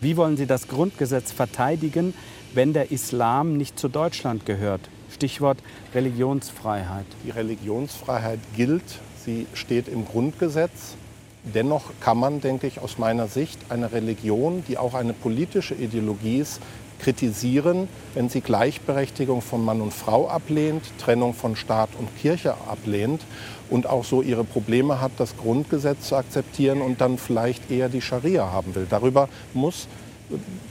Wie 0.00 0.16
wollen 0.16 0.36
Sie 0.36 0.46
das 0.46 0.68
Grundgesetz 0.68 1.32
verteidigen, 1.32 2.14
wenn 2.54 2.72
der 2.72 2.92
Islam 2.92 3.56
nicht 3.56 3.76
zu 3.76 3.88
Deutschland 3.88 4.46
gehört? 4.46 4.82
Stichwort 5.12 5.58
Religionsfreiheit. 5.92 7.06
Die 7.26 7.30
Religionsfreiheit 7.30 8.38
gilt, 8.56 8.84
sie 9.24 9.48
steht 9.52 9.88
im 9.88 10.04
Grundgesetz. 10.04 10.94
Dennoch 11.42 11.90
kann 12.00 12.18
man, 12.18 12.40
denke 12.40 12.68
ich, 12.68 12.78
aus 12.78 12.98
meiner 12.98 13.26
Sicht 13.26 13.58
eine 13.68 13.90
Religion, 13.90 14.62
die 14.68 14.78
auch 14.78 14.94
eine 14.94 15.12
politische 15.12 15.74
Ideologie 15.74 16.38
ist, 16.38 16.60
kritisieren, 17.00 17.88
wenn 18.14 18.28
sie 18.28 18.40
Gleichberechtigung 18.40 19.42
von 19.42 19.64
Mann 19.64 19.80
und 19.80 19.92
Frau 19.92 20.28
ablehnt, 20.28 20.82
Trennung 20.98 21.34
von 21.34 21.56
Staat 21.56 21.90
und 21.98 22.08
Kirche 22.18 22.54
ablehnt 22.68 23.22
und 23.68 23.86
auch 23.86 24.04
so 24.04 24.22
ihre 24.22 24.44
Probleme 24.44 25.00
hat, 25.00 25.12
das 25.18 25.36
Grundgesetz 25.36 26.08
zu 26.08 26.16
akzeptieren 26.16 26.80
und 26.82 27.00
dann 27.00 27.18
vielleicht 27.18 27.70
eher 27.70 27.88
die 27.88 28.02
Scharia 28.02 28.52
haben 28.52 28.74
will. 28.74 28.86
Darüber 28.88 29.28
muss 29.54 29.88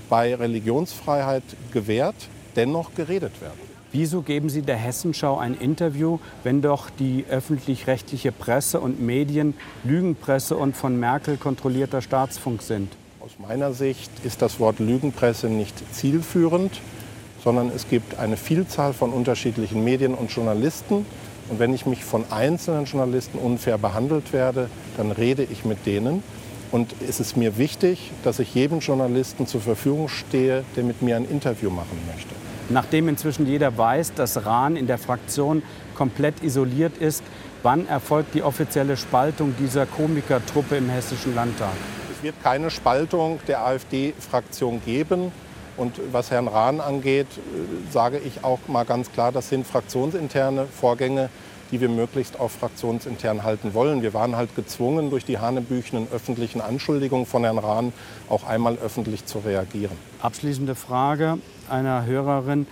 bei 0.09 0.35
Religionsfreiheit 0.35 1.43
gewährt 1.71 2.15
dennoch 2.55 2.93
geredet 2.95 3.41
werden. 3.41 3.59
Wieso 3.91 4.21
geben 4.21 4.49
Sie 4.49 4.61
der 4.61 4.75
Hessenschau 4.75 5.37
ein 5.37 5.55
Interview, 5.55 6.19
wenn 6.43 6.61
doch 6.61 6.91
die 6.91 7.25
öffentlich-rechtliche 7.27 8.31
Presse 8.31 8.79
und 8.79 9.01
Medien 9.01 9.55
Lügenpresse 9.83 10.55
und 10.55 10.75
von 10.75 10.99
Merkel 10.99 11.37
kontrollierter 11.37 12.01
Staatsfunk 12.01 12.61
sind? 12.61 12.91
Aus 13.21 13.31
meiner 13.37 13.73
Sicht 13.73 14.09
ist 14.23 14.41
das 14.41 14.61
Wort 14.61 14.79
Lügenpresse 14.79 15.47
nicht 15.47 15.75
zielführend, 15.93 16.79
sondern 17.43 17.69
es 17.75 17.89
gibt 17.89 18.17
eine 18.17 18.37
Vielzahl 18.37 18.93
von 18.93 19.11
unterschiedlichen 19.11 19.83
Medien 19.83 20.13
und 20.13 20.31
Journalisten. 20.31 21.05
Und 21.49 21.59
wenn 21.59 21.73
ich 21.73 21.85
mich 21.85 22.05
von 22.05 22.23
einzelnen 22.31 22.85
Journalisten 22.85 23.37
unfair 23.37 23.77
behandelt 23.77 24.31
werde, 24.31 24.69
dann 24.95 25.11
rede 25.11 25.43
ich 25.43 25.65
mit 25.65 25.85
denen. 25.85 26.23
Und 26.71 26.95
es 27.05 27.19
ist 27.19 27.35
mir 27.35 27.57
wichtig, 27.57 28.11
dass 28.23 28.39
ich 28.39 28.55
jedem 28.55 28.79
Journalisten 28.79 29.47
zur 29.47 29.59
Verfügung 29.59 30.07
stehe, 30.07 30.63
der 30.77 30.85
mit 30.85 31.01
mir 31.01 31.17
ein 31.17 31.29
Interview 31.29 31.69
machen 31.69 31.99
möchte. 32.13 32.33
Nachdem 32.69 33.09
inzwischen 33.09 33.45
jeder 33.45 33.77
weiß, 33.77 34.13
dass 34.13 34.45
Rahn 34.45 34.77
in 34.77 34.87
der 34.87 34.97
Fraktion 34.97 35.61
komplett 35.93 36.41
isoliert 36.41 36.97
ist, 36.97 37.21
wann 37.63 37.85
erfolgt 37.85 38.33
die 38.33 38.43
offizielle 38.43 38.95
Spaltung 38.95 39.55
dieser 39.59 39.85
Komikertruppe 39.85 40.77
im 40.77 40.87
Hessischen 40.87 41.35
Landtag? 41.35 41.75
Es 42.19 42.23
wird 42.23 42.43
keine 42.43 42.69
Spaltung 42.69 43.39
der 43.47 43.65
AfD-Fraktion 43.65 44.81
geben. 44.83 45.31
Und 45.77 46.01
was 46.11 46.31
Herrn 46.31 46.49
Rahn 46.49 46.81
angeht, 46.81 47.27
äh, 47.27 47.93
sage 47.93 48.17
ich 48.17 48.43
auch 48.43 48.59
mal 48.67 48.83
ganz 48.83 49.09
klar, 49.13 49.31
das 49.31 49.47
sind 49.47 49.65
fraktionsinterne 49.65 50.65
Vorgänge, 50.65 51.29
die 51.71 51.79
wir 51.79 51.87
möglichst 51.87 52.37
auch 52.37 52.51
fraktionsintern 52.51 53.43
halten 53.43 53.73
wollen. 53.73 54.01
Wir 54.01 54.13
waren 54.13 54.35
halt 54.35 54.53
gezwungen, 54.53 55.11
durch 55.11 55.23
die 55.23 55.37
hanebüchenen 55.37 56.09
öffentlichen 56.11 56.59
Anschuldigungen 56.59 57.25
von 57.25 57.45
Herrn 57.45 57.57
Rahn 57.57 57.93
auch 58.27 58.45
einmal 58.45 58.77
öffentlich 58.83 59.25
zu 59.25 59.39
reagieren. 59.39 59.95
Abschließende 60.21 60.75
Frage 60.75 61.37
einer 61.69 62.05
Hörerin. 62.05 62.67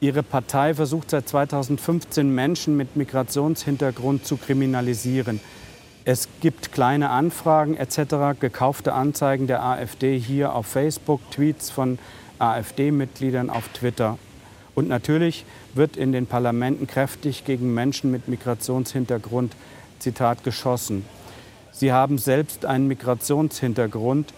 Ihre 0.00 0.24
Partei 0.24 0.74
versucht 0.74 1.10
seit 1.10 1.28
2015 1.28 2.28
Menschen 2.34 2.76
mit 2.76 2.96
Migrationshintergrund 2.96 4.26
zu 4.26 4.36
kriminalisieren. 4.36 5.40
Es 6.10 6.26
gibt 6.40 6.72
kleine 6.72 7.10
Anfragen 7.10 7.76
etc., 7.76 8.40
gekaufte 8.40 8.94
Anzeigen 8.94 9.46
der 9.46 9.62
AfD 9.62 10.18
hier 10.18 10.54
auf 10.54 10.64
Facebook, 10.64 11.20
Tweets 11.30 11.68
von 11.68 11.98
AfD-Mitgliedern 12.38 13.50
auf 13.50 13.68
Twitter. 13.74 14.16
Und 14.74 14.88
natürlich 14.88 15.44
wird 15.74 15.98
in 15.98 16.12
den 16.12 16.26
Parlamenten 16.26 16.86
kräftig 16.86 17.44
gegen 17.44 17.74
Menschen 17.74 18.10
mit 18.10 18.26
Migrationshintergrund, 18.26 19.54
Zitat, 19.98 20.44
geschossen. 20.44 21.04
Sie 21.72 21.92
haben 21.92 22.16
selbst 22.16 22.64
einen 22.64 22.88
Migrationshintergrund. 22.88 24.32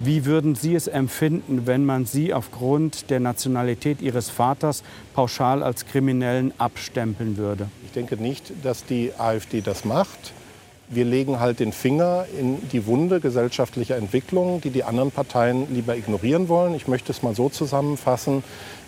Wie 0.00 0.24
würden 0.24 0.56
Sie 0.56 0.74
es 0.74 0.88
empfinden, 0.88 1.68
wenn 1.68 1.86
man 1.86 2.06
Sie 2.06 2.34
aufgrund 2.34 3.08
der 3.10 3.20
Nationalität 3.20 4.02
Ihres 4.02 4.30
Vaters 4.30 4.82
pauschal 5.14 5.62
als 5.62 5.86
Kriminellen 5.86 6.52
abstempeln 6.58 7.36
würde? 7.36 7.68
Ich 7.84 7.92
denke 7.92 8.16
nicht, 8.16 8.52
dass 8.64 8.84
die 8.84 9.12
AfD 9.16 9.60
das 9.60 9.84
macht 9.84 10.32
wir 10.94 11.04
legen 11.04 11.40
halt 11.40 11.60
den 11.60 11.72
Finger 11.72 12.26
in 12.38 12.68
die 12.70 12.86
Wunde 12.86 13.20
gesellschaftlicher 13.20 13.96
Entwicklungen, 13.96 14.60
die 14.60 14.70
die 14.70 14.84
anderen 14.84 15.10
Parteien 15.10 15.72
lieber 15.72 15.96
ignorieren 15.96 16.48
wollen. 16.48 16.74
Ich 16.74 16.88
möchte 16.88 17.12
es 17.12 17.22
mal 17.22 17.34
so 17.34 17.48
zusammenfassen. 17.48 18.42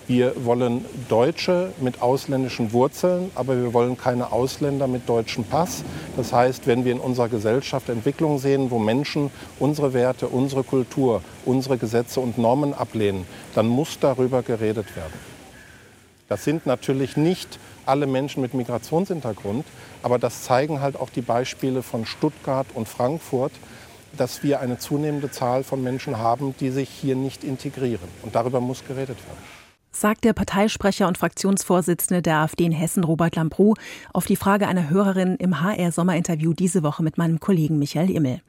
Wir 0.08 0.44
wollen 0.44 0.84
Deutsche 1.08 1.72
mit 1.80 2.00
ausländischen 2.00 2.72
Wurzeln, 2.72 3.32
aber 3.34 3.56
wir 3.60 3.74
wollen 3.74 3.98
keine 3.98 4.30
Ausländer 4.30 4.86
mit 4.86 5.08
deutschem 5.08 5.42
Pass. 5.42 5.82
Das 6.16 6.32
heißt, 6.32 6.68
wenn 6.68 6.84
wir 6.84 6.92
in 6.92 7.00
unserer 7.00 7.28
Gesellschaft 7.28 7.88
Entwicklungen 7.88 8.38
sehen, 8.38 8.70
wo 8.70 8.78
Menschen 8.78 9.32
unsere 9.58 9.94
Werte, 9.94 10.28
unsere 10.28 10.62
Kultur, 10.62 11.22
unsere 11.44 11.76
Gesetze 11.76 12.20
und 12.20 12.38
Normen 12.38 12.72
ablehnen, 12.72 13.26
dann 13.56 13.66
muss 13.66 13.98
darüber 13.98 14.42
geredet 14.42 14.94
werden. 14.94 15.14
Das 16.28 16.44
sind 16.44 16.66
natürlich 16.66 17.16
nicht 17.16 17.58
alle 17.86 18.06
Menschen 18.06 18.42
mit 18.42 18.54
Migrationshintergrund, 18.54 19.64
aber 20.02 20.18
das 20.18 20.42
zeigen 20.42 20.80
halt 20.80 20.96
auch 20.96 21.10
die 21.10 21.22
Beispiele 21.22 21.82
von 21.82 22.06
Stuttgart 22.06 22.66
und 22.74 22.88
Frankfurt, 22.88 23.52
dass 24.16 24.42
wir 24.42 24.60
eine 24.60 24.78
zunehmende 24.78 25.30
Zahl 25.30 25.62
von 25.64 25.82
Menschen 25.82 26.18
haben, 26.18 26.54
die 26.58 26.70
sich 26.70 26.88
hier 26.88 27.16
nicht 27.16 27.44
integrieren. 27.44 28.08
Und 28.22 28.34
darüber 28.34 28.60
muss 28.60 28.84
geredet 28.86 29.18
werden. 29.26 29.56
Sagt 29.90 30.24
der 30.24 30.34
Parteisprecher 30.34 31.08
und 31.08 31.16
Fraktionsvorsitzende 31.16 32.20
der 32.20 32.36
AfD 32.40 32.66
in 32.66 32.72
Hessen, 32.72 33.02
Robert 33.02 33.34
Lambrou, 33.34 33.74
auf 34.12 34.26
die 34.26 34.36
Frage 34.36 34.68
einer 34.68 34.90
Hörerin 34.90 35.36
im 35.36 35.62
HR-Sommerinterview 35.62 36.52
diese 36.52 36.82
Woche 36.82 37.02
mit 37.02 37.16
meinem 37.16 37.40
Kollegen 37.40 37.78
Michael 37.78 38.10
Immel. 38.10 38.42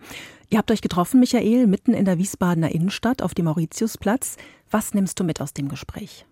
Ihr 0.50 0.58
habt 0.58 0.71
euch 0.71 0.82
getroffen, 0.82 1.21
Michael, 1.21 1.67
mitten 1.67 1.93
in 1.93 2.04
der 2.04 2.17
Wiesbadener 2.17 2.71
Innenstadt 2.71 3.21
auf 3.21 3.34
dem 3.34 3.45
Mauritiusplatz. 3.45 4.36
Was 4.69 4.93
nimmst 4.93 5.19
du 5.19 5.23
mit 5.23 5.39
aus 5.39 5.54
dem 5.54 5.69
Gespräch? 5.69 6.26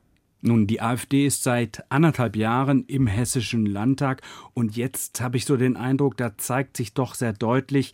Nun, 0.46 0.68
die 0.68 0.80
AfD 0.80 1.26
ist 1.26 1.42
seit 1.42 1.84
anderthalb 1.92 2.36
Jahren 2.36 2.86
im 2.86 3.08
Hessischen 3.08 3.66
Landtag 3.66 4.22
und 4.54 4.78
jetzt 4.78 5.20
habe 5.20 5.38
ich 5.38 5.46
so 5.46 5.58
den 5.58 5.76
Eindruck, 5.76 6.18
da 6.18 6.38
zeigt 6.38 6.78
sich 6.78 6.94
doch 6.94 7.16
sehr 7.16 7.34
deutlich, 7.34 7.94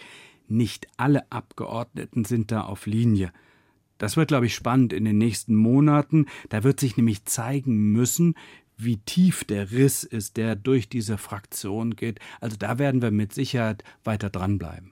nicht 0.49 0.87
alle 0.97 1.31
Abgeordneten 1.31 2.25
sind 2.25 2.51
da 2.51 2.63
auf 2.63 2.87
Linie. 2.87 3.31
Das 3.97 4.17
wird, 4.17 4.27
glaube 4.27 4.47
ich, 4.47 4.53
spannend 4.53 4.91
in 4.91 5.05
den 5.05 5.17
nächsten 5.17 5.55
Monaten. 5.55 6.25
Da 6.49 6.65
wird 6.65 6.81
sich 6.81 6.97
nämlich 6.97 7.23
zeigen 7.23 7.93
müssen, 7.93 8.35
wie 8.75 8.97
tief 8.97 9.45
der 9.45 9.71
Riss 9.71 10.03
ist, 10.03 10.35
der 10.35 10.57
durch 10.57 10.89
diese 10.89 11.17
Fraktion 11.17 11.95
geht. 11.95 12.19
Also 12.41 12.57
da 12.57 12.77
werden 12.79 13.01
wir 13.01 13.11
mit 13.11 13.33
Sicherheit 13.33 13.85
weiter 14.03 14.29
dranbleiben. 14.29 14.91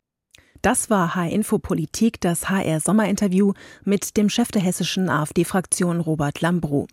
Das 0.61 0.89
war 0.89 1.15
H-Info 1.15 1.57
Politik, 1.57 2.19
das 2.19 2.49
HR-Sommerinterview 2.49 3.53
mit 3.85 4.17
dem 4.17 4.29
Chef 4.29 4.51
der 4.51 4.61
hessischen 4.61 5.07
AfD-Fraktion 5.07 6.01
Robert 6.01 6.41
Lambrou. 6.41 6.87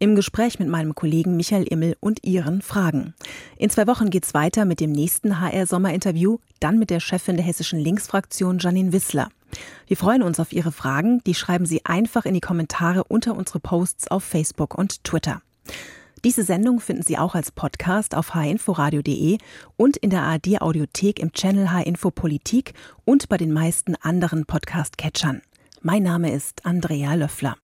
Im 0.00 0.16
Gespräch 0.16 0.58
mit 0.58 0.66
meinem 0.66 0.96
Kollegen 0.96 1.36
Michael 1.36 1.62
Immel 1.62 1.96
und 2.00 2.24
Ihren 2.24 2.62
Fragen. 2.62 3.14
In 3.56 3.70
zwei 3.70 3.86
Wochen 3.86 4.10
geht's 4.10 4.34
weiter 4.34 4.64
mit 4.64 4.80
dem 4.80 4.90
nächsten 4.90 5.40
HR-Sommerinterview, 5.40 6.38
dann 6.58 6.80
mit 6.80 6.90
der 6.90 6.98
Chefin 6.98 7.36
der 7.36 7.46
hessischen 7.46 7.78
Linksfraktion 7.78 8.58
Janine 8.58 8.92
Wissler. 8.92 9.28
Wir 9.86 9.96
freuen 9.96 10.24
uns 10.24 10.40
auf 10.40 10.52
Ihre 10.52 10.72
Fragen. 10.72 11.22
Die 11.24 11.34
schreiben 11.34 11.66
Sie 11.66 11.84
einfach 11.84 12.24
in 12.24 12.34
die 12.34 12.40
Kommentare 12.40 13.04
unter 13.04 13.36
unsere 13.36 13.60
Posts 13.60 14.08
auf 14.08 14.24
Facebook 14.24 14.74
und 14.76 15.04
Twitter. 15.04 15.42
Diese 16.24 16.44
Sendung 16.44 16.78
finden 16.78 17.02
Sie 17.02 17.18
auch 17.18 17.34
als 17.34 17.50
Podcast 17.50 18.14
auf 18.14 18.34
hinforadio.de 18.34 19.38
und 19.76 19.96
in 19.96 20.10
der 20.10 20.22
ARD 20.22 20.60
Audiothek 20.60 21.18
im 21.18 21.32
Channel 21.32 21.72
H-Info 21.72 22.12
Politik 22.12 22.74
und 23.04 23.28
bei 23.28 23.36
den 23.36 23.52
meisten 23.52 23.96
anderen 23.96 24.46
Podcast-Catchern. 24.46 25.42
Mein 25.80 26.04
Name 26.04 26.32
ist 26.32 26.64
Andrea 26.64 27.14
Löffler. 27.14 27.56